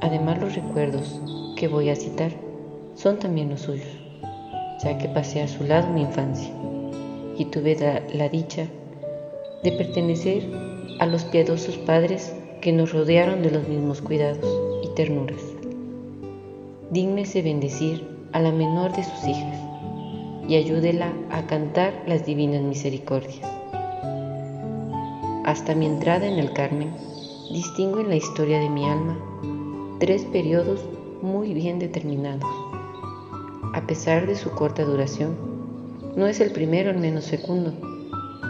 Además 0.00 0.40
los 0.40 0.54
recuerdos 0.54 1.20
que 1.56 1.66
voy 1.66 1.88
a 1.88 1.96
citar 1.96 2.30
son 2.94 3.18
también 3.18 3.50
los 3.50 3.62
suyos, 3.62 3.98
ya 4.80 4.96
que 4.96 5.08
pasé 5.08 5.42
a 5.42 5.48
su 5.48 5.64
lado 5.64 5.88
mi 5.88 6.02
infancia 6.02 6.52
y 7.36 7.46
tuve 7.46 7.76
la, 8.14 8.28
dicha 8.28 8.68
de 9.64 9.72
pertenecer 9.72 10.48
a 11.00 11.06
los 11.06 11.24
piadosos 11.24 11.78
padres 11.78 12.32
que 12.60 12.70
nos 12.70 12.92
rodearon 12.92 13.42
de 13.42 13.50
los 13.50 13.66
mismos 13.66 14.00
cuidados 14.00 14.63
ternuras. 14.94 15.42
Dígnese 16.90 17.42
bendecir 17.42 18.06
a 18.32 18.40
la 18.40 18.52
menor 18.52 18.92
de 18.92 19.04
sus 19.04 19.26
hijas 19.26 19.58
y 20.48 20.56
ayúdela 20.56 21.12
a 21.30 21.46
cantar 21.46 22.02
las 22.06 22.26
divinas 22.26 22.62
misericordias. 22.62 23.48
Hasta 25.44 25.74
mi 25.74 25.86
entrada 25.86 26.26
en 26.26 26.38
el 26.38 26.52
Carmen, 26.52 26.92
distingo 27.52 28.00
en 28.00 28.08
la 28.08 28.16
historia 28.16 28.58
de 28.58 28.70
mi 28.70 28.84
alma 28.88 29.18
tres 29.98 30.24
periodos 30.24 30.80
muy 31.22 31.54
bien 31.54 31.78
determinados. 31.78 32.50
A 33.72 33.86
pesar 33.86 34.26
de 34.26 34.36
su 34.36 34.50
corta 34.50 34.84
duración, 34.84 35.36
no 36.16 36.26
es 36.26 36.40
el 36.40 36.52
primero 36.52 36.90
el 36.90 36.98
menos 36.98 37.28
fecundo, 37.28 37.72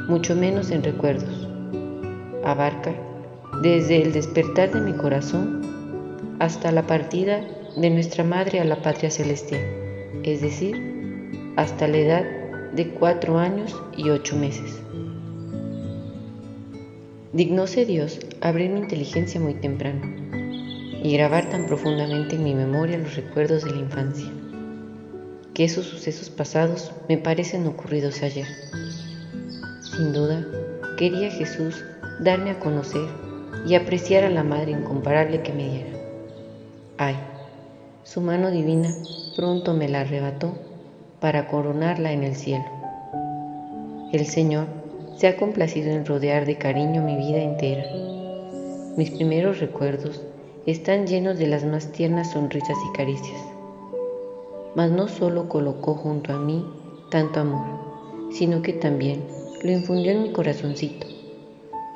mucho 0.08 0.34
menos 0.34 0.70
en 0.70 0.82
recuerdos. 0.82 1.48
Abarca 2.44 2.94
desde 3.62 4.02
el 4.02 4.12
despertar 4.12 4.72
de 4.72 4.80
mi 4.80 4.92
corazón 4.92 5.63
hasta 6.44 6.72
la 6.72 6.86
partida 6.86 7.40
de 7.74 7.88
nuestra 7.88 8.22
Madre 8.22 8.60
a 8.60 8.64
la 8.64 8.82
patria 8.82 9.10
celestial, 9.10 9.62
es 10.24 10.42
decir, 10.42 11.32
hasta 11.56 11.88
la 11.88 11.96
edad 11.96 12.24
de 12.74 12.90
cuatro 12.90 13.38
años 13.38 13.74
y 13.96 14.10
ocho 14.10 14.36
meses. 14.36 14.78
Dignóse 17.32 17.86
Dios 17.86 18.20
abrir 18.42 18.68
mi 18.68 18.80
inteligencia 18.80 19.40
muy 19.40 19.54
temprano 19.54 20.02
y 21.02 21.14
grabar 21.14 21.48
tan 21.48 21.64
profundamente 21.66 22.36
en 22.36 22.44
mi 22.44 22.54
memoria 22.54 22.98
los 22.98 23.16
recuerdos 23.16 23.64
de 23.64 23.70
la 23.70 23.80
infancia, 23.80 24.30
que 25.54 25.64
esos 25.64 25.86
sucesos 25.86 26.28
pasados 26.28 26.92
me 27.08 27.16
parecen 27.16 27.66
ocurridos 27.66 28.22
ayer. 28.22 28.46
Sin 29.80 30.12
duda, 30.12 30.46
quería 30.98 31.30
Jesús 31.30 31.82
darme 32.20 32.50
a 32.50 32.58
conocer 32.58 33.08
y 33.66 33.76
apreciar 33.76 34.24
a 34.24 34.30
la 34.30 34.44
Madre 34.44 34.72
incomparable 34.72 35.40
que 35.40 35.52
me 35.54 35.70
diera. 35.70 36.03
Ay, 36.96 37.16
su 38.04 38.20
mano 38.20 38.52
divina 38.52 38.88
pronto 39.34 39.74
me 39.74 39.88
la 39.88 40.02
arrebató 40.02 40.52
para 41.20 41.48
coronarla 41.48 42.12
en 42.12 42.22
el 42.22 42.36
cielo. 42.36 42.66
El 44.12 44.26
Señor 44.26 44.68
se 45.16 45.26
ha 45.26 45.36
complacido 45.36 45.90
en 45.90 46.06
rodear 46.06 46.46
de 46.46 46.56
cariño 46.56 47.02
mi 47.02 47.16
vida 47.16 47.38
entera. 47.38 47.82
Mis 48.96 49.10
primeros 49.10 49.58
recuerdos 49.58 50.22
están 50.66 51.08
llenos 51.08 51.36
de 51.36 51.48
las 51.48 51.64
más 51.64 51.90
tiernas 51.90 52.30
sonrisas 52.30 52.78
y 52.88 52.96
caricias. 52.96 53.42
Mas 54.76 54.92
no 54.92 55.08
solo 55.08 55.48
colocó 55.48 55.94
junto 55.94 56.32
a 56.32 56.38
mí 56.38 56.64
tanto 57.10 57.40
amor, 57.40 57.66
sino 58.30 58.62
que 58.62 58.72
también 58.72 59.24
lo 59.64 59.72
infundió 59.72 60.12
en 60.12 60.22
mi 60.22 60.32
corazoncito, 60.32 61.08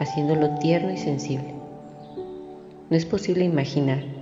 haciéndolo 0.00 0.56
tierno 0.56 0.90
y 0.90 0.96
sensible. 0.96 1.54
No 2.90 2.96
es 2.96 3.06
posible 3.06 3.44
imaginar 3.44 4.17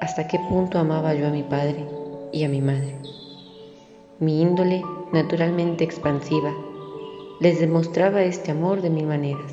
hasta 0.00 0.26
qué 0.26 0.38
punto 0.48 0.78
amaba 0.78 1.14
yo 1.14 1.26
a 1.26 1.30
mi 1.30 1.42
padre 1.42 1.86
y 2.32 2.44
a 2.44 2.48
mi 2.48 2.60
madre. 2.60 2.96
Mi 4.20 4.40
índole, 4.40 4.82
naturalmente 5.12 5.84
expansiva, 5.84 6.52
les 7.40 7.60
demostraba 7.60 8.22
este 8.22 8.52
amor 8.52 8.82
de 8.82 8.90
mil 8.90 9.06
maneras. 9.06 9.52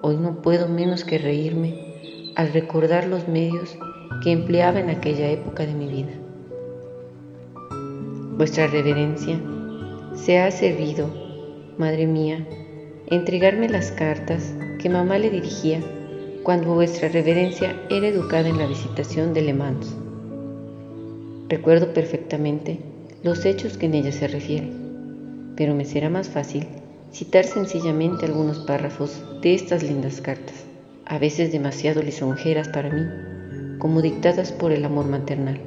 Hoy 0.00 0.16
no 0.16 0.42
puedo 0.42 0.68
menos 0.68 1.04
que 1.04 1.18
reírme 1.18 2.32
al 2.36 2.52
recordar 2.52 3.06
los 3.06 3.28
medios 3.28 3.76
que 4.22 4.32
empleaba 4.32 4.80
en 4.80 4.90
aquella 4.90 5.30
época 5.30 5.66
de 5.66 5.74
mi 5.74 5.86
vida. 5.88 6.12
Vuestra 8.36 8.66
reverencia 8.66 9.40
se 10.14 10.38
ha 10.38 10.50
servido, 10.50 11.08
Madre 11.78 12.06
mía, 12.06 12.46
entregarme 13.06 13.68
las 13.68 13.92
cartas 13.92 14.54
que 14.78 14.90
mamá 14.90 15.18
le 15.18 15.30
dirigía 15.30 15.80
cuando 16.42 16.74
vuestra 16.74 17.08
reverencia 17.08 17.80
era 17.88 18.08
educada 18.08 18.48
en 18.48 18.58
la 18.58 18.66
visitación 18.66 19.32
de 19.32 19.42
Le 19.42 19.54
Mans. 19.54 19.94
Recuerdo 21.48 21.92
perfectamente 21.92 22.80
los 23.22 23.44
hechos 23.44 23.76
que 23.76 23.86
en 23.86 23.94
ella 23.94 24.12
se 24.12 24.26
refieren, 24.26 25.52
pero 25.56 25.74
me 25.74 25.84
será 25.84 26.10
más 26.10 26.28
fácil 26.28 26.66
citar 27.12 27.44
sencillamente 27.44 28.26
algunos 28.26 28.58
párrafos 28.60 29.22
de 29.40 29.54
estas 29.54 29.82
lindas 29.82 30.20
cartas 30.20 30.64
a 31.04 31.18
veces 31.18 31.52
demasiado 31.52 32.02
lisonjeras 32.02 32.68
para 32.68 32.90
mí, 32.90 33.02
como 33.78 34.00
dictadas 34.00 34.50
por 34.50 34.72
el 34.72 34.84
amor 34.84 35.06
maternal. 35.06 35.60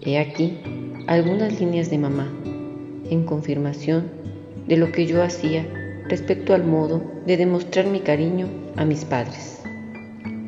He 0.00 0.18
aquí 0.18 0.60
algunas 1.08 1.58
líneas 1.60 1.90
de 1.90 1.98
mamá, 1.98 2.32
en 3.10 3.24
confirmación 3.24 4.04
de 4.68 4.76
lo 4.76 4.92
que 4.92 5.06
yo 5.06 5.22
hacía 5.22 5.66
respecto 6.08 6.54
al 6.54 6.64
modo 6.64 7.02
de 7.26 7.36
demostrar 7.36 7.86
mi 7.86 8.00
cariño 8.00 8.65
a 8.76 8.84
mis 8.84 9.04
padres. 9.04 9.62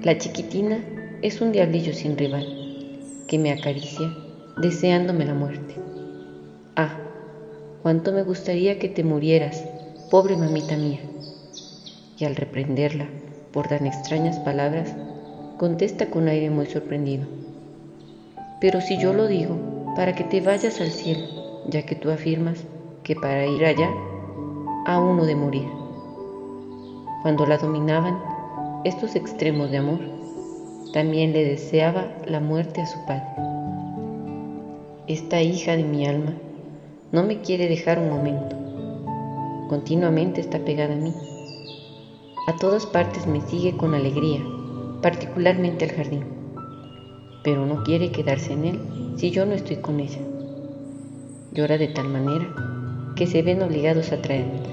La 0.03 0.19
chiquitina 0.19 0.79
es 1.23 1.41
un 1.41 1.53
diablillo 1.53 1.93
sin 1.93 2.17
rival, 2.17 2.47
que 3.27 3.39
me 3.39 3.53
acaricia 3.53 4.15
deseándome 4.59 5.25
la 5.25 5.35
muerte. 5.35 5.75
Ah, 6.77 6.99
cuánto 7.83 8.13
me 8.13 8.23
gustaría 8.23 8.79
que 8.79 8.89
te 8.89 9.03
murieras, 9.03 9.65
pobre 10.11 10.37
mamita 10.37 10.77
mía. 10.77 11.01
Y 12.19 12.25
al 12.25 12.37
reprenderla, 12.37 13.09
por 13.53 13.69
tan 13.69 13.87
extrañas 13.87 14.39
palabras, 14.41 14.95
contesta 15.57 16.11
con 16.11 16.29
aire 16.29 16.51
muy 16.51 16.67
sorprendido. 16.67 17.27
Pero 18.61 18.81
si 18.81 18.99
yo 18.99 19.13
lo 19.13 19.27
digo, 19.27 19.57
para 19.97 20.15
que 20.15 20.25
te 20.25 20.41
vayas 20.41 20.81
al 20.81 20.91
cielo, 20.91 21.65
ya 21.69 21.83
que 21.87 21.95
tú 21.95 22.11
afirmas 22.11 22.65
que 23.03 23.15
para 23.17 23.47
ir 23.47 23.65
allá, 23.65 23.91
a 24.85 25.01
uno 25.01 25.25
de 25.25 25.35
morir. 25.35 25.88
Cuando 27.23 27.47
la 27.47 27.59
dominaban 27.59 28.19
estos 28.85 29.17
extremos 29.17 29.71
de 29.71 29.79
amor, 29.79 30.01
también 30.93 31.33
le 31.33 31.45
deseaba 31.45 32.09
la 32.27 32.41
muerte 32.41 32.81
a 32.81 32.87
su 32.87 32.99
padre. 33.07 33.27
Esta 35.07 35.43
hija 35.43 35.77
de 35.77 35.85
mi 35.85 36.07
alma 36.07 36.35
no 37.13 37.23
me 37.23 37.41
quiere 37.41 37.69
dejar 37.69 37.99
un 37.99 38.11
momento, 38.11 38.57
Continuamente 39.69 40.41
está 40.41 40.61
pegada 40.61 40.95
a 40.95 40.97
mí. 40.97 41.13
A 42.47 42.57
todas 42.57 42.87
partes 42.87 43.27
me 43.27 43.43
sigue 43.43 43.77
con 43.77 43.93
alegría, 43.93 44.41
particularmente 45.03 45.85
al 45.85 45.93
jardín, 45.93 46.25
pero 47.45 47.67
no 47.67 47.83
quiere 47.85 48.11
quedarse 48.11 48.55
en 48.55 48.65
él 48.65 48.81
si 49.17 49.31
yo 49.31 49.45
no 49.45 49.53
estoy 49.53 49.77
con 49.77 50.01
ella. 50.01 50.21
Llora 51.53 51.77
de 51.77 51.89
tal 51.89 52.09
manera 52.09 52.49
que 53.15 53.27
se 53.27 53.43
ven 53.43 53.61
obligados 53.61 54.11
a 54.13 54.23
traerme. 54.23 54.68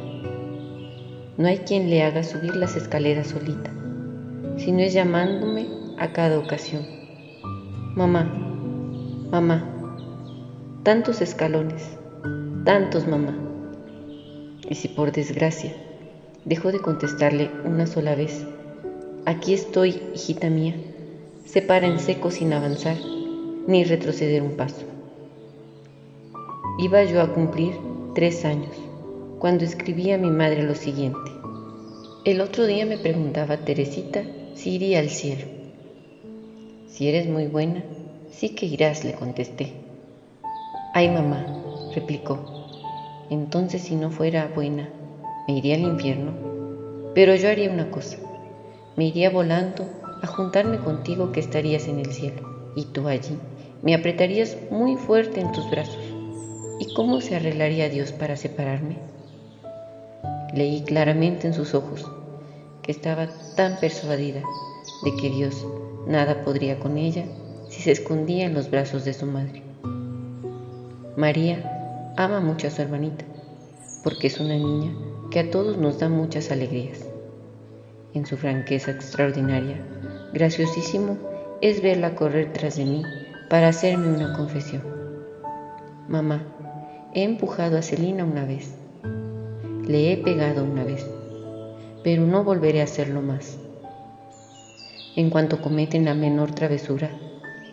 No 1.38 1.50
hay 1.50 1.58
quien 1.60 1.90
le 1.90 2.02
haga 2.02 2.24
subir 2.24 2.56
las 2.56 2.78
escaleras 2.78 3.28
solita, 3.28 3.70
sino 4.56 4.80
es 4.80 4.94
llamándome 4.94 5.68
a 5.98 6.14
cada 6.14 6.40
ocasión. 6.40 6.86
Mamá, 7.94 8.24
mamá, 9.32 9.70
tantos 10.84 11.20
escalones, 11.20 11.98
tantos 12.64 13.06
mamá. 13.06 13.36
Y 14.70 14.76
si 14.76 14.88
por 14.88 15.12
desgracia 15.12 15.74
dejó 16.46 16.72
de 16.72 16.80
contestarle 16.80 17.52
una 17.66 17.86
sola 17.86 18.16
vez, 18.16 18.48
aquí 19.26 19.54
estoy, 19.54 20.02
hijita 20.14 20.50
mía, 20.50 20.76
se 21.44 21.62
para 21.62 21.86
en 21.86 22.00
seco 22.00 22.32
sin 22.32 22.54
avanzar 22.54 22.96
ni 23.68 23.84
retroceder 23.84 24.42
un 24.42 24.56
paso. 24.56 24.86
Iba 26.80 27.04
yo 27.04 27.22
a 27.22 27.34
cumplir 27.34 27.76
tres 28.14 28.46
años 28.46 28.85
cuando 29.40 29.66
escribí 29.66 30.12
a 30.12 30.18
mi 30.18 30.32
madre 30.32 30.64
lo 30.64 30.76
siguiente. 30.76 31.32
El 32.24 32.42
otro 32.42 32.66
día 32.66 32.86
me 32.86 32.98
preguntaba 32.98 33.58
Teresita 33.58 34.24
si 34.56 34.76
iría 34.76 35.00
al 35.00 35.10
cielo. 35.10 35.46
Si 36.88 37.08
eres 37.08 37.28
muy 37.28 37.48
buena, 37.48 37.84
sí 38.32 38.50
que 38.50 38.66
irás, 38.66 39.04
le 39.04 39.14
contesté. 39.14 39.74
Ay, 40.94 41.10
mamá, 41.10 41.46
replicó. 41.94 42.40
Entonces, 43.30 43.82
si 43.82 43.96
no 43.96 44.12
fuera 44.12 44.48
buena, 44.48 44.90
me 45.48 45.58
iría 45.58 45.76
al 45.76 45.82
infierno. 45.82 46.32
Pero 47.14 47.36
yo 47.36 47.50
haría 47.50 47.70
una 47.70 47.92
cosa. 47.92 48.18
Me 48.96 49.06
iría 49.06 49.30
volando 49.30 49.86
a 50.22 50.28
juntarme 50.28 50.80
contigo 50.80 51.32
que 51.32 51.42
estarías 51.42 51.88
en 51.88 52.00
el 52.00 52.12
cielo. 52.14 52.72
Y 52.76 52.86
tú 52.86 53.08
allí 53.08 53.38
me 53.86 53.94
apretarías 53.94 54.58
muy 54.72 54.96
fuerte 54.96 55.42
en 55.42 55.52
tus 55.52 55.70
brazos. 55.70 56.00
¿Y 56.80 56.94
cómo 56.96 57.22
se 57.22 57.36
arreglaría 57.36 57.88
Dios 57.88 58.12
para 58.12 58.36
separarme? 58.36 58.98
Leí 60.56 60.82
claramente 60.82 61.48
en 61.48 61.54
sus 61.54 61.76
ojos 61.76 62.10
que 62.82 62.94
estaba 62.94 63.28
tan 63.56 63.78
persuadida 63.78 64.42
de 65.04 65.16
que 65.18 65.30
Dios 65.30 65.68
nada 66.08 66.44
podría 66.46 66.80
con 66.80 66.98
ella 66.98 67.26
si 67.68 67.82
se 67.82 67.92
escondía 67.92 68.46
en 68.46 68.54
los 68.54 68.72
brazos 68.72 69.04
de 69.04 69.14
su 69.14 69.26
madre. 69.26 69.64
María 71.18 72.14
ama 72.16 72.40
mucho 72.40 72.68
a 72.68 72.72
su 72.72 72.82
hermanita, 72.82 73.26
porque 74.02 74.28
es 74.28 74.40
una 74.40 74.56
niña 74.56 74.96
que 75.30 75.42
a 75.42 75.52
todos 75.52 75.78
nos 75.78 76.00
da 76.00 76.08
muchas 76.08 76.50
alegrías. 76.52 77.06
En 78.14 78.26
su 78.26 78.38
franqueza 78.38 78.92
extraordinaria, 78.92 79.78
graciosísimo 80.32 81.18
es 81.60 81.82
verla 81.82 82.16
correr 82.16 82.54
tras 82.54 82.78
de 82.78 82.86
mí 82.86 83.04
para 83.50 83.68
hacerme 83.68 84.08
una 84.08 84.32
confesión. 84.32 84.84
Mamá, 86.08 86.44
he 87.14 87.24
empujado 87.24 87.78
a 87.78 87.82
Celina 87.82 88.24
una 88.24 88.46
vez, 88.46 88.74
le 89.88 90.12
he 90.12 90.18
pegado 90.18 90.64
una 90.64 90.84
vez, 90.84 91.06
pero 92.04 92.26
no 92.26 92.44
volveré 92.44 92.82
a 92.82 92.86
hacerlo 92.86 93.22
más. 93.22 93.60
En 95.16 95.30
cuanto 95.30 95.62
cometen 95.62 96.06
la 96.06 96.16
menor 96.16 96.54
travesura, 96.56 97.12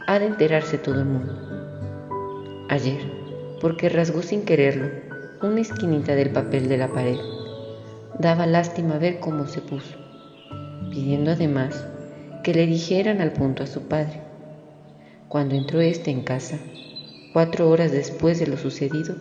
ha 0.07 0.19
de 0.19 0.27
enterarse 0.27 0.77
todo 0.77 0.97
el 0.97 1.07
mundo. 1.07 1.35
Ayer, 2.69 3.01
porque 3.61 3.89
rasgó 3.89 4.23
sin 4.23 4.45
quererlo 4.45 4.91
una 5.43 5.61
esquinita 5.61 6.15
del 6.15 6.31
papel 6.31 6.69
de 6.69 6.77
la 6.77 6.89
pared, 6.89 7.19
daba 8.19 8.47
lástima 8.47 8.99
ver 8.99 9.19
cómo 9.19 9.47
se 9.47 9.61
puso, 9.61 9.97
pidiendo 10.91 11.31
además 11.31 11.87
que 12.45 12.53
le 12.53 12.67
dijeran 12.67 13.21
al 13.21 13.33
punto 13.33 13.63
a 13.63 13.67
su 13.67 13.89
padre. 13.89 14.21
Cuando 15.29 15.55
entró 15.55 15.81
éste 15.81 16.11
en 16.11 16.23
casa, 16.23 16.59
cuatro 17.33 17.71
horas 17.71 17.91
después 17.91 18.39
de 18.39 18.49
lo 18.49 18.59
sucedido, 18.59 19.17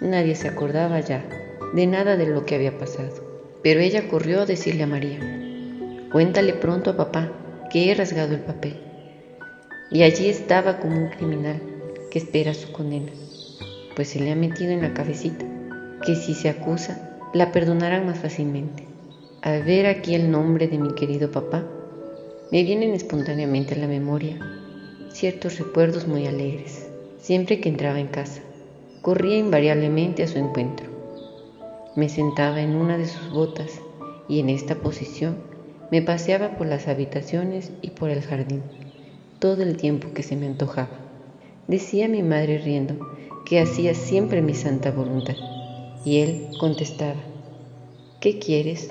nadie 0.00 0.34
se 0.34 0.48
acordaba 0.48 0.98
ya 1.00 1.24
de 1.72 1.86
nada 1.86 2.16
de 2.16 2.26
lo 2.26 2.44
que 2.44 2.54
había 2.54 2.78
pasado. 2.78 3.12
Pero 3.62 3.80
ella 3.80 4.08
corrió 4.08 4.42
a 4.42 4.46
decirle 4.46 4.82
a 4.82 4.86
María, 4.86 5.20
cuéntale 6.10 6.54
pronto 6.54 6.90
a 6.90 6.96
papá 6.96 7.32
que 7.70 7.90
he 7.90 7.94
rasgado 7.94 8.34
el 8.34 8.40
papel 8.40 8.76
y 9.92 10.02
allí 10.02 10.28
estaba 10.28 10.78
como 10.78 10.96
un 10.96 11.10
criminal 11.10 11.60
que 12.10 12.18
espera 12.18 12.54
su 12.54 12.72
condena, 12.72 13.12
pues 13.94 14.08
se 14.08 14.20
le 14.20 14.32
ha 14.32 14.36
metido 14.36 14.72
en 14.72 14.80
la 14.80 14.94
cabecita 14.94 15.44
que 16.04 16.16
si 16.16 16.34
se 16.34 16.48
acusa, 16.48 17.18
la 17.32 17.52
perdonarán 17.52 18.06
más 18.06 18.18
fácilmente. 18.18 18.84
Al 19.42 19.62
ver 19.62 19.86
aquí 19.86 20.14
el 20.14 20.30
nombre 20.30 20.66
de 20.66 20.78
mi 20.78 20.94
querido 20.94 21.30
papá, 21.30 21.64
me 22.50 22.64
vienen 22.64 22.94
espontáneamente 22.94 23.74
a 23.74 23.78
la 23.78 23.86
memoria 23.86 24.38
ciertos 25.10 25.58
recuerdos 25.58 26.08
muy 26.08 26.26
alegres. 26.26 26.88
Siempre 27.18 27.60
que 27.60 27.68
entraba 27.68 28.00
en 28.00 28.08
casa, 28.08 28.40
corría 29.02 29.36
invariablemente 29.36 30.22
a 30.22 30.28
su 30.28 30.38
encuentro. 30.38 30.91
Me 31.96 32.08
sentaba 32.08 32.60
en 32.60 32.74
una 32.76 32.98
de 32.98 33.06
sus 33.06 33.30
botas 33.30 33.80
y 34.28 34.40
en 34.40 34.48
esta 34.48 34.76
posición 34.76 35.36
me 35.90 36.02
paseaba 36.02 36.56
por 36.56 36.66
las 36.66 36.88
habitaciones 36.88 37.72
y 37.82 37.90
por 37.90 38.10
el 38.10 38.22
jardín 38.22 38.62
todo 39.42 39.64
el 39.64 39.76
tiempo 39.76 40.14
que 40.14 40.22
se 40.22 40.36
me 40.36 40.46
antojaba. 40.46 41.00
Decía 41.66 42.06
mi 42.06 42.22
madre 42.22 42.58
riendo 42.58 42.94
que 43.44 43.60
hacía 43.60 43.92
siempre 43.92 44.40
mi 44.40 44.54
santa 44.54 44.92
voluntad. 44.92 45.34
Y 46.04 46.18
él 46.18 46.46
contestaba, 46.60 47.18
¿qué 48.20 48.38
quieres? 48.38 48.90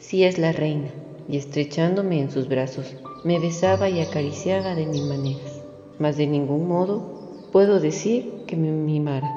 Si 0.00 0.24
es 0.24 0.38
la 0.38 0.50
reina. 0.50 0.90
Y 1.28 1.36
estrechándome 1.36 2.20
en 2.20 2.32
sus 2.32 2.48
brazos, 2.48 2.96
me 3.22 3.38
besaba 3.38 3.88
y 3.88 4.00
acariciaba 4.00 4.74
de 4.74 4.86
mil 4.86 5.04
maneras. 5.04 5.62
Mas 6.00 6.16
de 6.16 6.26
ningún 6.26 6.66
modo 6.66 7.48
puedo 7.52 7.78
decir 7.78 8.28
que 8.48 8.56
me 8.56 8.72
mimara. 8.72 9.32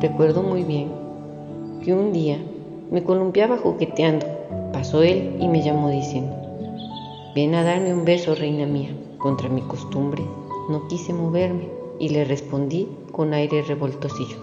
Recuerdo 0.00 0.44
muy 0.44 0.62
bien 0.62 1.03
que 1.84 1.92
un 1.92 2.12
día 2.12 2.38
me 2.90 3.04
columpiaba 3.04 3.58
jugueteando. 3.58 4.26
Pasó 4.72 5.02
él 5.02 5.36
y 5.40 5.48
me 5.48 5.62
llamó 5.62 5.90
diciendo, 5.90 6.34
ven 7.34 7.54
a 7.54 7.62
darme 7.62 7.92
un 7.92 8.04
beso, 8.04 8.34
reina 8.34 8.66
mía. 8.66 8.90
Contra 9.18 9.48
mi 9.48 9.62
costumbre, 9.62 10.22
no 10.68 10.86
quise 10.88 11.12
moverme 11.12 11.68
y 11.98 12.10
le 12.10 12.24
respondí 12.24 12.88
con 13.12 13.32
aire 13.32 13.62
revoltosillo. 13.62 14.36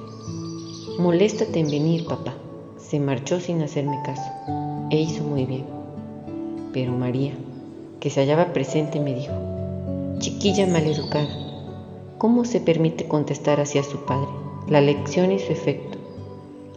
Moléstate 0.97 1.59
en 1.59 1.69
venir, 1.69 2.05
papá. 2.05 2.33
Se 2.77 2.99
marchó 2.99 3.39
sin 3.39 3.61
hacerme 3.61 3.99
caso 4.03 4.29
e 4.89 4.99
hizo 4.99 5.23
muy 5.23 5.45
bien. 5.45 5.65
Pero 6.73 6.91
María, 6.93 7.33
que 7.99 8.09
se 8.09 8.21
hallaba 8.21 8.53
presente, 8.53 8.99
me 8.99 9.13
dijo, 9.13 9.33
chiquilla 10.19 10.67
maleducada, 10.67 11.29
¿cómo 12.17 12.45
se 12.45 12.59
permite 12.59 13.07
contestar 13.07 13.59
hacia 13.59 13.83
su 13.83 13.99
padre? 14.05 14.29
La 14.67 14.81
lección 14.81 15.31
y 15.31 15.39
su 15.39 15.51
efecto. 15.51 16.00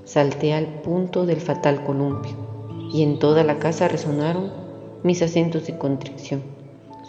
Salté 0.04 0.52
al 0.52 0.66
punto 0.66 1.24
del 1.24 1.40
fatal 1.40 1.82
columpio 1.82 2.32
y 2.92 3.02
en 3.02 3.18
toda 3.18 3.42
la 3.42 3.58
casa 3.58 3.88
resonaron 3.88 4.52
mis 5.02 5.22
acentos 5.22 5.66
de 5.66 5.78
contrición. 5.78 6.42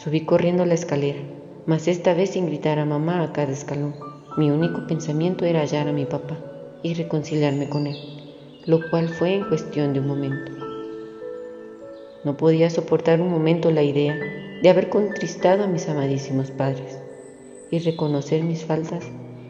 Subí 0.02 0.22
corriendo 0.22 0.66
la 0.66 0.76
escalera, 0.76 1.20
mas 1.66 1.90
esta 1.90 2.14
vez 2.14 2.32
sin 2.32 2.46
gritar 2.46 2.80
a 2.80 2.86
mamá 2.86 3.22
a 3.22 3.34
cada 3.34 3.52
escalón. 3.52 3.96
Mi 4.38 4.50
único 4.50 4.88
pensamiento 4.88 5.44
era 5.44 5.60
hallar 5.60 5.90
a 5.90 5.92
mi 5.92 6.06
papá 6.06 6.38
y 6.84 6.94
reconciliarme 6.94 7.68
con 7.68 7.88
él, 7.88 7.98
lo 8.66 8.80
cual 8.90 9.10
fue 9.10 9.36
en 9.36 9.44
cuestión 9.44 9.94
de 9.94 10.00
un 10.00 10.08
momento. 10.08 10.54
No 12.24 12.38
podía 12.38 12.70
soportar 12.70 13.20
un 13.20 13.30
momento 13.30 13.72
la 13.72 13.84
idea 13.84 14.18
de 14.64 14.70
haber 14.70 14.88
contristado 14.88 15.66
a 15.66 15.68
mis 15.68 15.90
amadísimos 15.90 16.50
padres, 16.50 16.98
y 17.72 17.80
reconocer 17.80 18.44
mis 18.44 18.64
faltas 18.64 19.06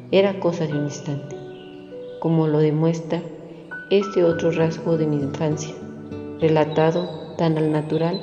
era 0.10 0.40
cosa 0.40 0.66
de 0.66 0.74
un 0.74 0.86
instante, 0.86 1.36
como 2.20 2.48
lo 2.48 2.58
demuestra 2.58 3.22
este 3.92 4.24
otro 4.24 4.50
rasgo 4.50 4.98
de 4.98 5.06
mi 5.06 5.18
infancia, 5.18 5.76
relatado 6.40 7.36
tan 7.38 7.56
al 7.58 7.72
natural 7.72 8.20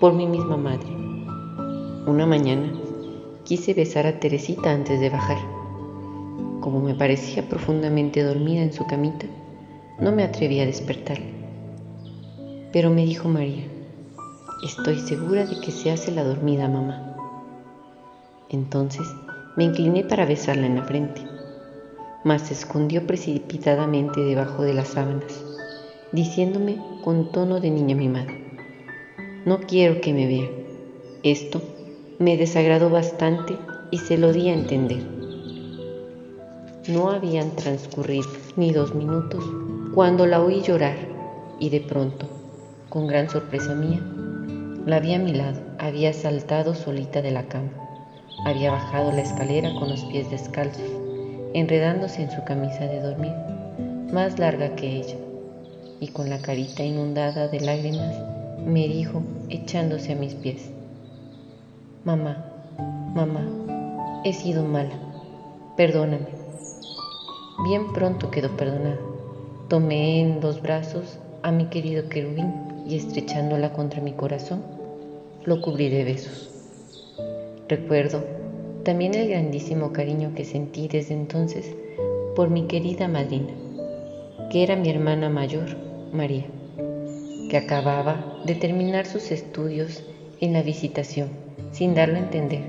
por 0.00 0.14
mi 0.14 0.26
misma 0.26 0.56
madre. 0.56 0.88
Una 2.06 2.24
mañana 2.26 2.72
quise 3.44 3.74
besar 3.74 4.06
a 4.06 4.18
Teresita 4.18 4.72
antes 4.72 5.00
de 5.00 5.10
bajar. 5.10 5.36
Como 6.60 6.80
me 6.80 6.94
parecía 6.94 7.46
profundamente 7.46 8.22
dormida 8.22 8.62
en 8.62 8.72
su 8.72 8.86
camita, 8.86 9.26
no 10.00 10.12
me 10.12 10.22
atreví 10.22 10.60
a 10.60 10.66
despertarle. 10.66 11.30
Pero 12.72 12.88
me 12.88 13.04
dijo 13.04 13.28
María, 13.28 13.64
estoy 14.64 14.98
segura 14.98 15.44
de 15.44 15.60
que 15.60 15.72
se 15.72 15.90
hace 15.90 16.10
la 16.10 16.24
dormida, 16.24 16.68
mamá. 16.68 17.16
Entonces 18.48 19.06
me 19.56 19.64
incliné 19.64 20.04
para 20.04 20.24
besarla 20.24 20.66
en 20.66 20.76
la 20.76 20.84
frente, 20.84 21.20
mas 22.24 22.42
se 22.42 22.54
escondió 22.54 23.06
precipitadamente 23.06 24.20
debajo 24.20 24.62
de 24.62 24.74
las 24.74 24.88
sábanas, 24.88 25.44
diciéndome 26.12 26.76
con 27.02 27.32
tono 27.32 27.60
de 27.60 27.70
niña 27.70 27.96
mimada, 27.96 28.32
no 29.44 29.58
quiero 29.58 30.00
que 30.00 30.12
me 30.12 30.26
vea. 30.26 30.48
Esto 31.24 31.60
me 32.18 32.36
desagradó 32.36 32.90
bastante 32.90 33.56
y 33.90 33.98
se 33.98 34.16
lo 34.16 34.32
di 34.32 34.48
a 34.48 34.54
entender. 34.54 35.02
No 36.88 37.10
habían 37.10 37.56
transcurrido 37.56 38.28
ni 38.56 38.72
dos 38.72 38.94
minutos 38.94 39.44
cuando 39.94 40.26
la 40.26 40.40
oí 40.40 40.62
llorar 40.62 40.96
y 41.58 41.70
de 41.70 41.80
pronto, 41.80 42.26
con 42.88 43.06
gran 43.06 43.28
sorpresa 43.28 43.74
mía, 43.74 44.00
la 44.86 45.00
vi 45.00 45.14
a 45.14 45.18
mi 45.18 45.32
lado, 45.32 45.60
había 45.78 46.12
saltado 46.12 46.74
solita 46.74 47.20
de 47.20 47.30
la 47.30 47.48
cama, 47.48 47.70
había 48.46 48.70
bajado 48.70 49.12
la 49.12 49.22
escalera 49.22 49.74
con 49.74 49.90
los 49.90 50.04
pies 50.04 50.30
descalzos, 50.30 50.82
enredándose 51.54 52.22
en 52.22 52.30
su 52.30 52.44
camisa 52.44 52.86
de 52.86 53.00
dormir, 53.00 53.32
más 54.12 54.38
larga 54.38 54.74
que 54.76 54.96
ella, 54.96 55.16
y 56.00 56.08
con 56.08 56.30
la 56.30 56.40
carita 56.40 56.82
inundada 56.82 57.48
de 57.48 57.60
lágrimas, 57.60 58.16
me 58.66 58.88
dijo, 58.88 59.22
echándose 59.48 60.12
a 60.12 60.16
mis 60.16 60.34
pies, 60.34 60.70
Mamá, 62.04 62.44
mamá, 63.14 63.46
he 64.24 64.32
sido 64.32 64.64
mala, 64.64 64.98
perdóname. 65.76 66.26
Bien 67.64 67.92
pronto 67.92 68.28
quedó 68.28 68.56
perdonada. 68.56 68.98
Tomé 69.68 70.20
en 70.20 70.40
los 70.40 70.60
brazos 70.60 71.20
a 71.44 71.52
mi 71.52 71.66
querido 71.66 72.08
querubín 72.08 72.52
y 72.88 72.96
estrechándola 72.96 73.72
contra 73.72 74.00
mi 74.00 74.14
corazón, 74.14 74.64
lo 75.44 75.60
cubrí 75.60 75.90
de 75.90 76.02
besos. 76.02 76.50
Recuerdo 77.68 78.24
también 78.84 79.14
el 79.14 79.28
grandísimo 79.28 79.92
cariño 79.92 80.32
que 80.34 80.44
sentí 80.44 80.88
desde 80.88 81.14
entonces 81.14 81.74
por 82.34 82.50
mi 82.50 82.66
querida 82.66 83.06
madrina, 83.06 83.52
que 84.50 84.62
era 84.62 84.76
mi 84.76 84.90
hermana 84.90 85.28
mayor, 85.28 85.76
María, 86.12 86.46
que 87.48 87.56
acababa 87.56 88.42
de 88.44 88.54
terminar 88.54 89.06
sus 89.06 89.30
estudios 89.30 90.02
en 90.40 90.52
la 90.52 90.62
visitación, 90.62 91.30
sin 91.70 91.94
darlo 91.94 92.16
a 92.16 92.20
entender. 92.20 92.62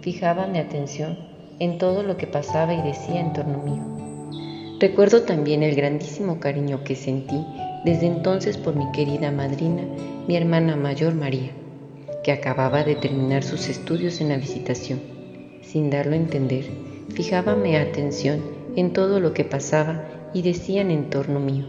Fijaba 0.00 0.46
mi 0.46 0.58
atención 0.58 1.18
en 1.58 1.78
todo 1.78 2.02
lo 2.02 2.16
que 2.16 2.26
pasaba 2.26 2.72
y 2.72 2.82
decía 2.82 3.20
en 3.20 3.32
torno 3.32 3.58
mío. 3.58 4.78
Recuerdo 4.80 5.22
también 5.22 5.62
el 5.62 5.76
grandísimo 5.76 6.40
cariño 6.40 6.82
que 6.82 6.96
sentí 6.96 7.44
desde 7.84 8.06
entonces 8.06 8.56
por 8.56 8.74
mi 8.74 8.90
querida 8.92 9.30
madrina, 9.30 9.82
mi 10.26 10.34
hermana 10.34 10.76
mayor 10.76 11.14
María, 11.14 11.50
que 12.24 12.32
acababa 12.32 12.84
de 12.84 12.94
terminar 12.94 13.42
sus 13.42 13.68
estudios 13.68 14.20
en 14.20 14.30
la 14.30 14.38
visitación. 14.38 15.11
Sin 15.62 15.90
darlo 15.90 16.12
a 16.12 16.16
entender, 16.16 16.64
fijaba 17.14 17.56
mi 17.56 17.76
atención 17.76 18.40
en 18.76 18.92
todo 18.92 19.20
lo 19.20 19.32
que 19.32 19.44
pasaba 19.44 20.04
y 20.34 20.42
decían 20.42 20.90
en 20.90 21.08
torno 21.08 21.40
mío. 21.40 21.66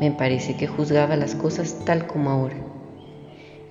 Me 0.00 0.10
parece 0.10 0.56
que 0.56 0.66
juzgaba 0.66 1.16
las 1.16 1.34
cosas 1.34 1.84
tal 1.84 2.06
como 2.06 2.30
ahora. 2.30 2.56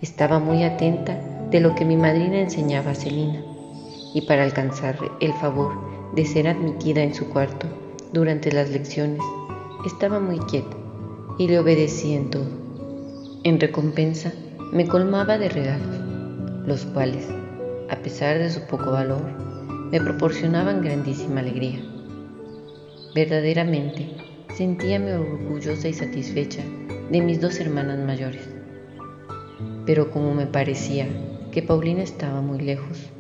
Estaba 0.02 0.40
muy 0.40 0.64
atenta 0.64 1.20
de 1.50 1.60
lo 1.60 1.76
que 1.76 1.86
mi 1.86 1.98
madrina 1.98 2.40
enseñaba 2.40 2.92
a 2.92 2.96
Celina 2.96 3.44
y 4.14 4.22
para 4.22 4.44
alcanzar 4.44 4.98
el 5.20 5.34
favor 5.34 5.74
de 6.16 6.26
ser 6.26 6.48
admitida 6.48 7.02
en 7.02 7.14
su 7.14 7.30
cuarto 7.30 7.68
durante 8.12 8.52
las 8.52 8.70
lecciones, 8.70 9.22
estaba 9.86 10.20
muy 10.20 10.40
quieta 10.40 10.78
y 11.40 11.48
le 11.48 11.60
obedecí 11.60 12.14
en 12.14 12.30
todo. 12.30 12.48
En 13.44 13.60
recompensa, 13.60 14.32
me 14.72 14.88
colmaba 14.88 15.38
de 15.38 15.50
regalos, 15.50 15.98
los 16.68 16.86
cuales, 16.86 17.28
a 17.94 18.02
pesar 18.02 18.40
de 18.40 18.50
su 18.50 18.62
poco 18.62 18.92
valor, 18.92 19.22
me 19.92 20.02
proporcionaban 20.02 20.82
grandísima 20.82 21.42
alegría. 21.42 21.80
Verdaderamente, 23.14 24.10
sentíame 24.58 25.14
orgullosa 25.14 25.88
y 25.88 25.94
satisfecha 25.94 26.64
de 27.12 27.22
mis 27.22 27.40
dos 27.40 27.60
hermanas 27.60 28.00
mayores. 28.00 28.50
Pero 29.86 30.10
como 30.10 30.34
me 30.34 30.48
parecía 30.48 31.08
que 31.52 31.62
Paulina 31.62 32.02
estaba 32.02 32.42
muy 32.42 32.62
lejos, 32.62 33.12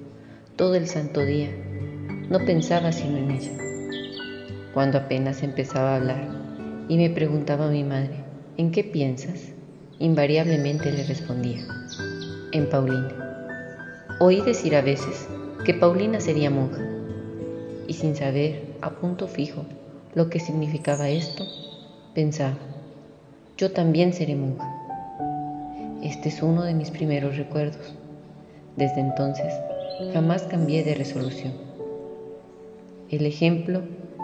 todo 0.55 0.73
el 0.73 0.87
santo 0.87 1.23
día, 1.23 1.51
no 2.31 2.39
pensaba 2.39 2.91
sino 2.91 3.17
en 3.17 3.29
ella. 3.29 3.51
Cuando 4.73 4.97
apenas 4.97 5.43
empezaba 5.43 5.93
a 5.93 5.97
hablar, 5.97 6.27
y 6.89 6.97
me 6.97 7.11
preguntaba 7.11 7.69
mi 7.69 7.83
madre, 7.83 8.23
¿en 8.57 8.71
qué 8.71 8.83
piensas? 8.83 9.53
Invariablemente 9.99 10.91
le 10.91 11.03
respondía, 11.03 11.63
en 12.51 12.67
Paulina. 12.71 13.22
Oí 14.25 14.39
decir 14.39 14.73
a 14.77 14.81
veces 14.81 15.27
que 15.65 15.73
Paulina 15.73 16.21
sería 16.21 16.49
monja, 16.49 16.81
y 17.89 17.93
sin 17.93 18.15
saber 18.15 18.61
a 18.79 18.91
punto 18.91 19.27
fijo 19.27 19.65
lo 20.15 20.29
que 20.29 20.39
significaba 20.39 21.09
esto, 21.09 21.43
pensaba, 22.15 22.55
yo 23.57 23.73
también 23.73 24.13
seré 24.13 24.35
monja. 24.35 24.65
Este 26.01 26.29
es 26.29 26.41
uno 26.41 26.63
de 26.63 26.73
mis 26.73 26.89
primeros 26.89 27.35
recuerdos. 27.35 27.95
Desde 28.77 29.01
entonces 29.01 29.53
jamás 30.13 30.43
cambié 30.43 30.85
de 30.85 30.95
resolución. 30.95 31.51
El 33.09 33.25
ejemplo 33.25 33.81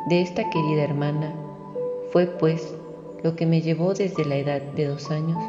de 0.07 0.21
esta 0.21 0.49
querida 0.49 0.83
hermana 0.83 1.35
fue 2.13 2.25
pues 2.25 2.73
lo 3.21 3.35
que 3.35 3.45
me 3.45 3.61
llevó 3.61 3.93
desde 3.93 4.23
la 4.23 4.37
edad 4.37 4.61
de 4.61 4.85
dos 4.85 5.11
años 5.11 5.43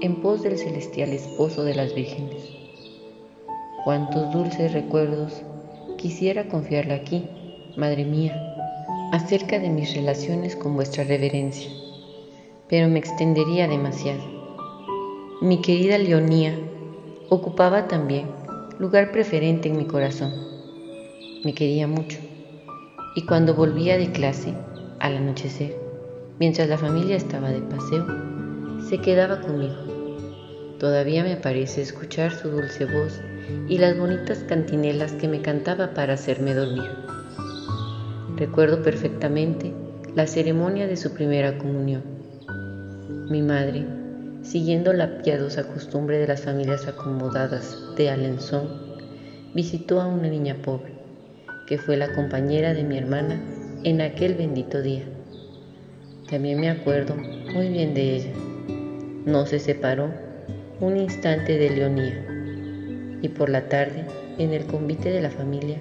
en 0.00 0.22
pos 0.22 0.42
del 0.42 0.56
celestial 0.56 1.10
esposo 1.10 1.62
de 1.64 1.74
las 1.74 1.94
vírgenes. 1.94 2.61
Cuántos 3.84 4.32
dulces 4.32 4.72
recuerdos 4.72 5.42
quisiera 5.98 6.48
confiarle 6.48 6.94
aquí, 6.94 7.28
Madre 7.76 8.04
mía, 8.04 8.38
acerca 9.12 9.58
de 9.58 9.70
mis 9.70 9.94
relaciones 9.94 10.56
con 10.56 10.74
vuestra 10.74 11.04
reverencia, 11.04 11.70
pero 12.68 12.88
me 12.88 12.98
extendería 12.98 13.66
demasiado. 13.66 14.22
Mi 15.40 15.62
querida 15.62 15.96
Leonía 15.96 16.54
ocupaba 17.30 17.88
también 17.88 18.26
lugar 18.78 19.10
preferente 19.10 19.68
en 19.68 19.78
mi 19.78 19.86
corazón. 19.86 20.32
Me 21.44 21.54
quería 21.54 21.86
mucho 21.86 22.18
y 23.16 23.24
cuando 23.24 23.54
volvía 23.54 23.96
de 23.96 24.12
clase, 24.12 24.52
al 25.00 25.16
anochecer, 25.16 25.82
Mientras 26.38 26.68
la 26.68 26.76
familia 26.76 27.14
estaba 27.14 27.50
de 27.50 27.60
paseo, 27.60 28.04
se 28.88 28.98
quedaba 28.98 29.40
conmigo. 29.40 29.76
Todavía 30.80 31.22
me 31.22 31.36
parece 31.36 31.82
escuchar 31.82 32.32
su 32.32 32.48
dulce 32.48 32.84
voz 32.84 33.20
y 33.68 33.78
las 33.78 33.98
bonitas 33.98 34.44
cantinelas 34.48 35.12
que 35.12 35.28
me 35.28 35.42
cantaba 35.42 35.94
para 35.94 36.14
hacerme 36.14 36.54
dormir. 36.54 36.90
Recuerdo 38.36 38.82
perfectamente 38.82 39.72
la 40.14 40.26
ceremonia 40.26 40.86
de 40.86 40.96
su 40.96 41.12
primera 41.12 41.58
comunión. 41.58 42.02
Mi 43.30 43.42
madre, 43.42 43.86
siguiendo 44.42 44.92
la 44.92 45.22
piadosa 45.22 45.64
costumbre 45.64 46.18
de 46.18 46.26
las 46.26 46.42
familias 46.42 46.86
acomodadas 46.86 47.78
de 47.96 48.10
Alençon, 48.10 48.68
visitó 49.54 50.00
a 50.00 50.06
una 50.06 50.28
niña 50.28 50.56
pobre, 50.62 50.92
que 51.66 51.78
fue 51.78 51.96
la 51.96 52.12
compañera 52.12 52.74
de 52.74 52.84
mi 52.84 52.98
hermana 52.98 53.40
en 53.84 54.00
aquel 54.00 54.34
bendito 54.34 54.82
día. 54.82 55.04
También 56.30 56.60
me 56.60 56.70
acuerdo 56.70 57.14
muy 57.16 57.68
bien 57.68 57.94
de 57.94 58.16
ella. 58.16 58.32
No 59.24 59.46
se 59.46 59.58
separó 59.58 60.10
un 60.80 60.96
instante 60.96 61.58
de 61.58 61.70
Leonía 61.70 62.31
y 63.22 63.28
por 63.28 63.48
la 63.48 63.68
tarde, 63.68 64.04
en 64.38 64.52
el 64.52 64.66
convite 64.66 65.10
de 65.10 65.22
la 65.22 65.30
familia, 65.30 65.78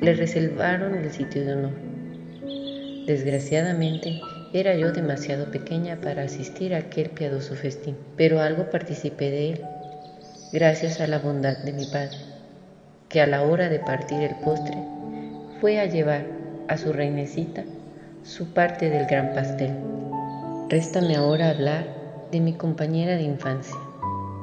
le 0.00 0.14
reservaron 0.14 0.94
el 0.94 1.10
sitio 1.10 1.44
de 1.44 1.54
honor. 1.54 1.72
Desgraciadamente, 3.06 4.20
era 4.52 4.74
yo 4.76 4.92
demasiado 4.92 5.50
pequeña 5.50 5.96
para 6.00 6.22
asistir 6.22 6.74
a 6.74 6.78
aquel 6.78 7.10
piadoso 7.10 7.54
festín, 7.54 7.96
pero 8.16 8.40
algo 8.40 8.70
participé 8.70 9.30
de 9.30 9.50
él, 9.50 9.60
gracias 10.52 11.00
a 11.00 11.06
la 11.06 11.18
bondad 11.18 11.58
de 11.64 11.72
mi 11.72 11.86
padre, 11.86 12.18
que 13.08 13.20
a 13.20 13.26
la 13.26 13.42
hora 13.42 13.68
de 13.68 13.80
partir 13.80 14.20
el 14.20 14.36
postre 14.44 14.76
fue 15.60 15.80
a 15.80 15.86
llevar 15.86 16.26
a 16.68 16.76
su 16.76 16.92
reinecita 16.92 17.64
su 18.22 18.52
parte 18.52 18.90
del 18.90 19.06
gran 19.06 19.32
pastel. 19.34 19.72
Réstame 20.68 21.14
ahora 21.14 21.50
hablar 21.50 21.86
de 22.32 22.40
mi 22.40 22.54
compañera 22.54 23.14
de 23.16 23.22
infancia, 23.22 23.76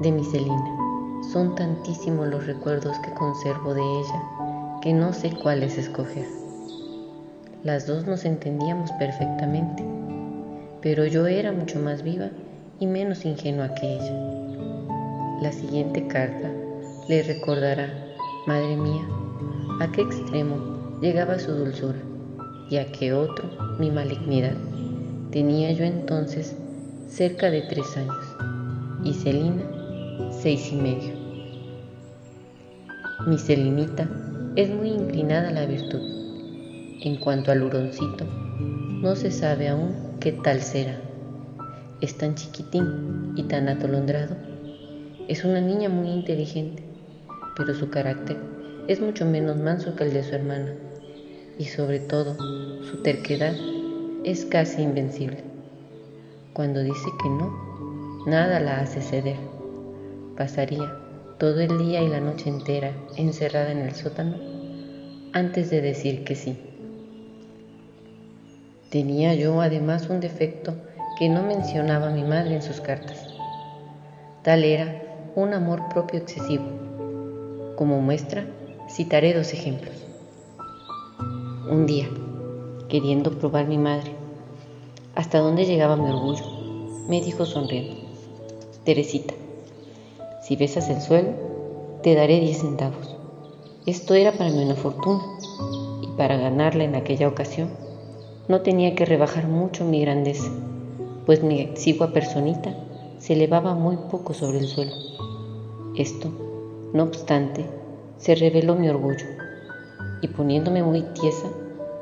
de 0.01 0.11
mi 0.11 0.23
Celina. 0.23 0.82
Son 1.31 1.55
tantísimos 1.55 2.27
los 2.27 2.45
recuerdos 2.45 2.97
que 2.99 3.13
conservo 3.13 3.73
de 3.73 3.81
ella 3.81 4.79
que 4.81 4.93
no 4.93 5.13
sé 5.13 5.31
cuáles 5.31 5.77
escoger. 5.77 6.27
Las 7.63 7.87
dos 7.87 8.05
nos 8.05 8.25
entendíamos 8.25 8.91
perfectamente, 8.93 9.83
pero 10.81 11.05
yo 11.05 11.25
era 11.25 11.51
mucho 11.51 11.79
más 11.79 12.03
viva 12.03 12.29
y 12.79 12.87
menos 12.87 13.25
ingenua 13.25 13.73
que 13.73 13.93
ella. 13.93 14.13
La 15.41 15.51
siguiente 15.51 16.07
carta 16.07 16.51
le 17.07 17.23
recordará, 17.23 17.87
madre 18.45 18.75
mía, 18.75 19.07
a 19.79 19.91
qué 19.91 20.01
extremo 20.01 20.99
llegaba 21.01 21.39
su 21.39 21.53
dulzura 21.53 21.99
y 22.69 22.77
a 22.77 22.91
qué 22.91 23.13
otro 23.13 23.49
mi 23.79 23.89
malignidad. 23.89 24.55
Tenía 25.31 25.71
yo 25.71 25.85
entonces 25.85 26.55
cerca 27.07 27.49
de 27.49 27.61
tres 27.61 27.95
años 27.95 28.25
y 29.03 29.13
Celina 29.13 29.63
seis 30.41 30.71
y 30.71 30.75
medio. 30.75 31.12
Mi 33.25 33.37
Celinita 33.37 34.09
es 34.57 34.69
muy 34.69 34.89
inclinada 34.89 35.47
a 35.47 35.53
la 35.53 35.65
virtud. 35.65 36.01
En 37.01 37.15
cuanto 37.15 37.53
al 37.53 37.63
huroncito, 37.63 38.25
no 39.01 39.15
se 39.15 39.31
sabe 39.31 39.69
aún 39.69 39.95
qué 40.19 40.33
tal 40.33 40.59
será. 40.59 40.99
Es 42.01 42.17
tan 42.17 42.35
chiquitín 42.35 43.31
y 43.37 43.43
tan 43.43 43.69
atolondrado. 43.69 44.35
Es 45.29 45.45
una 45.45 45.61
niña 45.61 45.87
muy 45.87 46.09
inteligente, 46.09 46.83
pero 47.55 47.73
su 47.73 47.89
carácter 47.89 48.35
es 48.89 48.99
mucho 48.99 49.25
menos 49.25 49.55
manso 49.55 49.95
que 49.95 50.03
el 50.03 50.11
de 50.11 50.23
su 50.23 50.35
hermana 50.35 50.73
y 51.57 51.63
sobre 51.63 51.99
todo 51.99 52.35
su 52.83 53.03
terquedad 53.03 53.55
es 54.25 54.43
casi 54.43 54.81
invencible. 54.81 55.45
Cuando 56.51 56.81
dice 56.81 57.09
que 57.21 57.29
no, 57.29 58.25
nada 58.27 58.59
la 58.59 58.81
hace 58.81 59.01
ceder. 59.01 59.37
Pasaría 60.35 61.02
todo 61.43 61.59
el 61.59 61.77
día 61.77 62.01
y 62.01 62.07
la 62.07 62.21
noche 62.21 62.47
entera 62.47 62.93
encerrada 63.17 63.73
en 63.73 63.79
el 63.79 63.93
sótano 63.93 64.37
antes 65.33 65.69
de 65.69 65.81
decir 65.81 66.23
que 66.23 66.35
sí. 66.35 66.55
Tenía 68.89 69.35
yo 69.35 69.59
además 69.59 70.09
un 70.09 70.21
defecto 70.21 70.73
que 71.19 71.27
no 71.27 71.43
mencionaba 71.43 72.11
mi 72.11 72.23
madre 72.23 72.55
en 72.55 72.61
sus 72.61 72.79
cartas. 72.79 73.27
Tal 74.41 74.63
era 74.63 74.95
un 75.35 75.53
amor 75.53 75.89
propio 75.89 76.17
excesivo. 76.17 76.63
Como 77.75 77.99
muestra, 77.99 78.47
citaré 78.89 79.33
dos 79.33 79.51
ejemplos. 79.51 79.95
Un 81.69 81.85
día, 81.85 82.07
queriendo 82.87 83.37
probar 83.37 83.67
mi 83.67 83.77
madre, 83.77 84.15
hasta 85.13 85.39
dónde 85.39 85.65
llegaba 85.65 85.97
mi 85.97 86.09
orgullo, 86.09 86.45
me 87.09 87.19
dijo 87.19 87.45
sonriendo, 87.45 87.97
Teresita, 88.85 89.33
si 90.43 90.57
besas 90.57 90.89
el 90.89 90.99
suelo, 90.99 91.31
te 92.01 92.15
daré 92.15 92.41
diez 92.41 92.59
centavos. 92.59 93.15
Esto 93.85 94.13
era 94.13 94.33
para 94.33 94.49
mí 94.49 94.61
una 94.61 94.75
fortuna, 94.75 95.23
y 96.01 96.07
para 96.17 96.35
ganarla 96.35 96.83
en 96.83 96.95
aquella 96.95 97.29
ocasión, 97.29 97.69
no 98.49 98.61
tenía 98.61 98.93
que 98.93 99.05
rebajar 99.05 99.47
mucho 99.47 99.85
mi 99.85 100.01
grandeza, 100.01 100.51
pues 101.25 101.43
mi 101.43 101.61
exigua 101.61 102.11
personita 102.11 102.75
se 103.19 103.33
elevaba 103.33 103.73
muy 103.73 103.95
poco 103.95 104.33
sobre 104.33 104.59
el 104.59 104.67
suelo. 104.67 104.91
Esto, 105.95 106.29
no 106.91 107.03
obstante, 107.03 107.65
se 108.17 108.35
reveló 108.35 108.75
mi 108.75 108.89
orgullo, 108.89 109.25
y 110.21 110.27
poniéndome 110.27 110.83
muy 110.83 111.03
tiesa, 111.13 111.47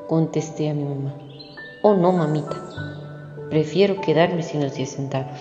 contesté 0.07 0.71
a 0.71 0.73
mi 0.73 0.83
mamá, 0.83 1.13
oh 1.83 1.93
no, 1.93 2.11
mamita, 2.11 2.57
prefiero 3.51 4.01
quedarme 4.01 4.41
sin 4.41 4.63
los 4.63 4.73
diez 4.73 4.95
centavos. 4.95 5.39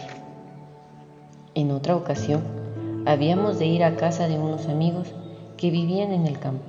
En 1.55 1.71
otra 1.71 1.97
ocasión, 1.97 2.60
habíamos 3.07 3.59
de 3.59 3.67
ir 3.67 3.83
a 3.85 3.97
casa 3.97 4.29
de 4.29 4.39
unos 4.39 4.69
amigos 4.69 5.15
que 5.57 5.71
vivían 5.71 6.13
en 6.13 6.27
el 6.27 6.39
campo. 6.39 6.65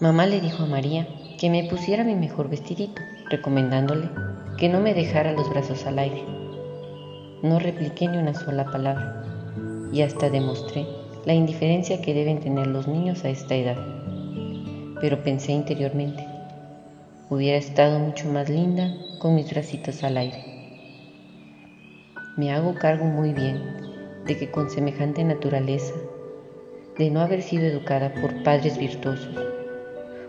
Mamá 0.00 0.26
le 0.26 0.40
dijo 0.40 0.64
a 0.64 0.66
María 0.66 1.06
que 1.38 1.50
me 1.50 1.64
pusiera 1.64 2.04
mi 2.04 2.14
mejor 2.14 2.48
vestidito, 2.48 3.00
recomendándole 3.30 4.08
que 4.58 4.68
no 4.68 4.80
me 4.80 4.94
dejara 4.94 5.32
los 5.32 5.48
brazos 5.48 5.86
al 5.86 5.98
aire. 5.98 6.24
No 7.42 7.58
repliqué 7.58 8.08
ni 8.08 8.18
una 8.18 8.34
sola 8.34 8.66
palabra 8.66 9.24
y 9.92 10.02
hasta 10.02 10.30
demostré 10.30 10.86
la 11.24 11.34
indiferencia 11.34 12.00
que 12.00 12.14
deben 12.14 12.40
tener 12.40 12.66
los 12.66 12.86
niños 12.86 13.24
a 13.24 13.30
esta 13.30 13.54
edad. 13.54 13.78
Pero 15.00 15.22
pensé 15.22 15.52
interiormente, 15.52 16.26
hubiera 17.30 17.56
estado 17.56 17.98
mucho 17.98 18.28
más 18.28 18.48
linda 18.48 18.94
con 19.18 19.34
mis 19.34 19.50
bracitos 19.50 20.02
al 20.04 20.18
aire. 20.18 20.44
Me 22.36 22.52
hago 22.52 22.74
cargo 22.74 23.04
muy 23.04 23.32
bien 23.32 23.79
de 24.26 24.36
que 24.36 24.50
con 24.50 24.70
semejante 24.70 25.24
naturaleza, 25.24 25.94
de 26.98 27.10
no 27.10 27.20
haber 27.20 27.42
sido 27.42 27.64
educada 27.64 28.12
por 28.20 28.42
padres 28.42 28.78
virtuosos, 28.78 29.34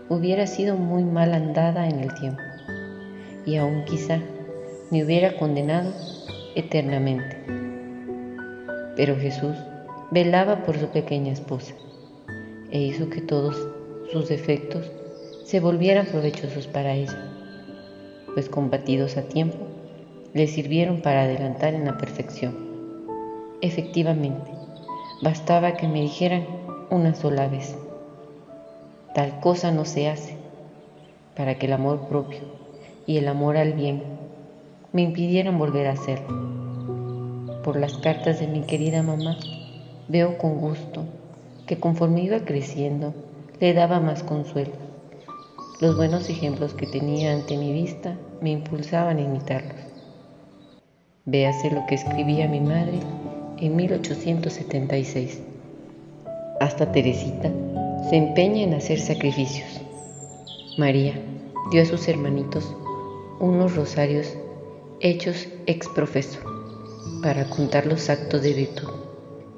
hubiera 0.08 0.46
sido 0.46 0.76
muy 0.76 1.04
mal 1.04 1.34
andada 1.34 1.88
en 1.88 2.00
el 2.00 2.12
tiempo 2.14 2.42
y 3.44 3.56
aún 3.56 3.84
quizá 3.84 4.20
me 4.90 5.04
hubiera 5.04 5.36
condenado 5.36 5.92
eternamente. 6.54 7.36
Pero 8.96 9.16
Jesús 9.16 9.56
velaba 10.10 10.64
por 10.64 10.78
su 10.78 10.88
pequeña 10.88 11.32
esposa 11.32 11.74
e 12.70 12.80
hizo 12.80 13.08
que 13.08 13.20
todos 13.20 13.56
sus 14.10 14.28
defectos 14.28 14.90
se 15.44 15.60
volvieran 15.60 16.06
provechosos 16.06 16.66
para 16.66 16.94
ella, 16.94 17.30
pues 18.34 18.48
combatidos 18.48 19.16
a 19.16 19.22
tiempo, 19.22 19.58
le 20.34 20.46
sirvieron 20.46 21.02
para 21.02 21.22
adelantar 21.22 21.74
en 21.74 21.84
la 21.84 21.98
perfección. 21.98 22.71
Efectivamente, 23.64 24.50
bastaba 25.22 25.76
que 25.76 25.86
me 25.86 26.00
dijeran 26.00 26.44
una 26.90 27.14
sola 27.14 27.46
vez, 27.46 27.78
tal 29.14 29.38
cosa 29.38 29.70
no 29.70 29.84
se 29.84 30.08
hace, 30.08 30.36
para 31.36 31.54
que 31.54 31.66
el 31.66 31.72
amor 31.74 32.08
propio 32.08 32.40
y 33.06 33.18
el 33.18 33.28
amor 33.28 33.56
al 33.56 33.74
bien 33.74 34.02
me 34.92 35.02
impidieron 35.02 35.58
volver 35.58 35.86
a 35.86 35.92
hacerlo. 35.92 37.62
Por 37.62 37.76
las 37.76 37.96
cartas 37.98 38.40
de 38.40 38.48
mi 38.48 38.62
querida 38.62 39.04
mamá, 39.04 39.38
veo 40.08 40.38
con 40.38 40.58
gusto 40.58 41.04
que 41.64 41.78
conforme 41.78 42.24
iba 42.24 42.40
creciendo, 42.40 43.14
le 43.60 43.74
daba 43.74 44.00
más 44.00 44.24
consuelo. 44.24 44.72
Los 45.80 45.96
buenos 45.96 46.28
ejemplos 46.28 46.74
que 46.74 46.88
tenía 46.88 47.32
ante 47.32 47.56
mi 47.56 47.72
vista 47.72 48.16
me 48.40 48.50
impulsaban 48.50 49.18
a 49.18 49.22
imitarlos. 49.22 49.80
Véase 51.26 51.70
lo 51.70 51.86
que 51.86 51.94
escribía 51.94 52.48
mi 52.48 52.58
madre 52.58 52.98
en 53.58 53.76
1876. 53.76 55.40
Hasta 56.60 56.92
Teresita 56.92 57.50
se 58.08 58.16
empeña 58.16 58.62
en 58.62 58.74
hacer 58.74 58.98
sacrificios. 58.98 59.80
María 60.78 61.14
dio 61.70 61.82
a 61.82 61.86
sus 61.86 62.08
hermanitos 62.08 62.74
unos 63.40 63.74
rosarios 63.76 64.36
hechos 65.00 65.48
ex 65.66 65.88
profeso 65.88 66.38
para 67.22 67.48
contar 67.50 67.86
los 67.86 68.08
actos 68.10 68.42
de 68.42 68.52
virtud. 68.52 68.88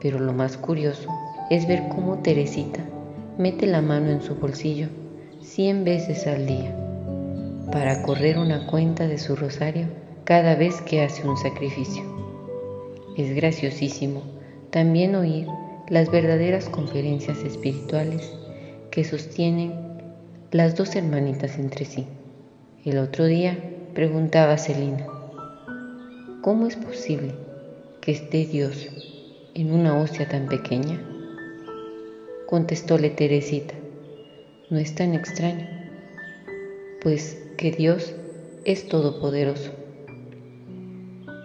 Pero 0.01 0.19
lo 0.19 0.33
más 0.33 0.57
curioso 0.57 1.09
es 1.51 1.67
ver 1.67 1.89
cómo 1.89 2.19
Teresita 2.19 2.81
mete 3.39 3.67
la 3.67 3.83
mano 3.83 4.11
en 4.11 4.23
su 4.23 4.35
bolsillo 4.37 4.89
cien 5.43 5.85
veces 5.85 6.27
al 6.27 6.47
día 6.47 6.75
para 7.71 8.03
correr 8.03 8.39
una 8.39 8.67
cuenta 8.67 9.07
de 9.07 9.19
su 9.19 9.37
rosario 9.37 9.89
cada 10.25 10.55
vez 10.55 10.81
que 10.81 11.03
hace 11.03 11.27
un 11.29 11.37
sacrificio. 11.37 12.24
Es 13.17 13.35
graciosísimo 13.35 14.23
también 14.71 15.15
oír 15.15 15.47
las 15.89 16.11
verdaderas 16.11 16.69
conferencias 16.69 17.45
espirituales 17.45 18.33
que 18.91 19.05
sostienen 19.05 19.73
las 20.51 20.75
dos 20.75 20.97
hermanitas 20.97 21.59
entre 21.59 21.85
sí. 21.85 22.07
El 22.85 22.99
otro 22.99 23.27
día 23.27 23.57
preguntaba 23.95 24.59
Celina, 24.59 25.07
¿cómo 26.43 26.67
es 26.67 26.75
posible 26.75 27.35
que 28.01 28.11
esté 28.11 28.47
Dios 28.47 28.89
en 29.55 29.73
una 29.73 29.97
hostia 29.97 30.29
tan 30.29 30.49
pequeña? 30.49 31.01
Contestóle 32.49 33.11
Teresita, 33.11 33.75
no 34.71 34.79
es 34.79 34.95
tan 34.95 35.15
extraño, 35.15 35.69
pues 37.01 37.39
que 37.57 37.71
Dios 37.71 38.13
es 38.65 38.89
todopoderoso. 38.89 39.84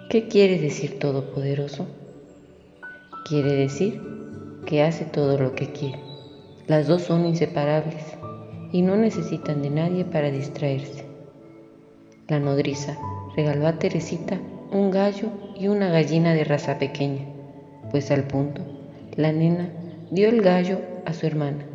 ¿Qué 0.10 0.28
quiere 0.28 0.58
decir 0.58 0.98
todopoderoso? 0.98 1.86
Quiere 3.28 3.54
decir 3.54 4.02
que 4.66 4.82
hace 4.82 5.06
todo 5.06 5.38
lo 5.38 5.54
que 5.54 5.72
quiere. 5.72 6.00
Las 6.66 6.88
dos 6.88 7.04
son 7.04 7.28
inseparables 7.28 8.04
y 8.72 8.82
no 8.82 8.98
necesitan 8.98 9.62
de 9.62 9.70
nadie 9.70 10.06
para 10.06 10.32
distraerse. 10.32 11.06
La 12.28 12.40
nodriza 12.40 12.98
regaló 13.36 13.68
a 13.68 13.78
Teresita 13.78 14.40
un 14.72 14.90
gallo 14.90 15.28
y 15.56 15.68
una 15.68 15.90
gallina 15.90 16.34
de 16.34 16.44
raza 16.44 16.80
pequeña, 16.80 17.28
pues 17.92 18.10
al 18.10 18.24
punto 18.24 18.64
la 19.16 19.32
nena 19.32 19.70
dio 20.10 20.30
el 20.30 20.42
gallo 20.42 20.80
a 21.06 21.14
su 21.14 21.28
hermana. 21.28 21.68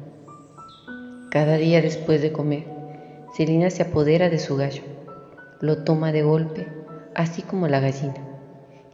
Cada 1.30 1.56
día 1.56 1.80
después 1.80 2.20
de 2.20 2.32
comer, 2.32 2.64
Celina 3.36 3.70
se 3.70 3.84
apodera 3.84 4.28
de 4.28 4.40
su 4.40 4.56
gallo, 4.56 4.82
lo 5.60 5.84
toma 5.84 6.10
de 6.10 6.24
golpe, 6.24 6.66
así 7.14 7.42
como 7.42 7.68
la 7.68 7.80
gallina, 7.80 8.22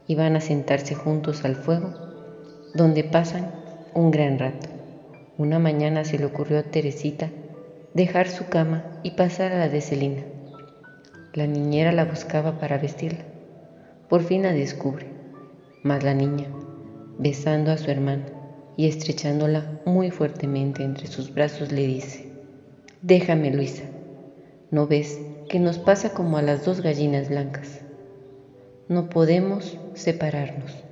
y 0.06 0.14
van 0.14 0.36
a 0.36 0.40
sentarse 0.40 0.94
juntos 0.94 1.44
al 1.44 1.56
fuego, 1.56 1.94
donde 2.74 3.04
pasan 3.04 3.50
un 3.94 4.10
gran 4.10 4.38
rato. 4.38 4.68
Una 5.38 5.58
mañana 5.58 6.04
se 6.04 6.18
le 6.18 6.26
ocurrió 6.26 6.58
a 6.58 6.62
Teresita 6.62 7.30
dejar 7.94 8.28
su 8.28 8.48
cama 8.48 9.00
y 9.02 9.12
pasar 9.12 9.52
a 9.52 9.58
la 9.58 9.68
de 9.68 9.80
Celina. 9.80 10.22
La 11.34 11.46
niñera 11.46 11.92
la 11.92 12.04
buscaba 12.04 12.58
para 12.58 12.78
vestirla. 12.78 13.24
Por 14.08 14.22
fin 14.22 14.42
la 14.42 14.52
descubre, 14.52 15.06
mas 15.82 16.02
la 16.02 16.14
niña, 16.14 16.48
besando 17.18 17.70
a 17.72 17.78
su 17.78 17.90
hermana 17.90 18.26
y 18.76 18.86
estrechándola 18.86 19.80
muy 19.84 20.10
fuertemente 20.10 20.82
entre 20.82 21.06
sus 21.06 21.32
brazos, 21.32 21.72
le 21.72 21.86
dice, 21.86 22.28
Déjame, 23.02 23.50
Luisa, 23.50 23.84
¿no 24.70 24.86
ves 24.86 25.20
que 25.48 25.58
nos 25.58 25.78
pasa 25.78 26.12
como 26.12 26.36
a 26.36 26.42
las 26.42 26.64
dos 26.64 26.80
gallinas 26.80 27.28
blancas? 27.28 27.82
No 28.90 29.08
podemos 29.08 29.78
separarnos. 29.94 30.89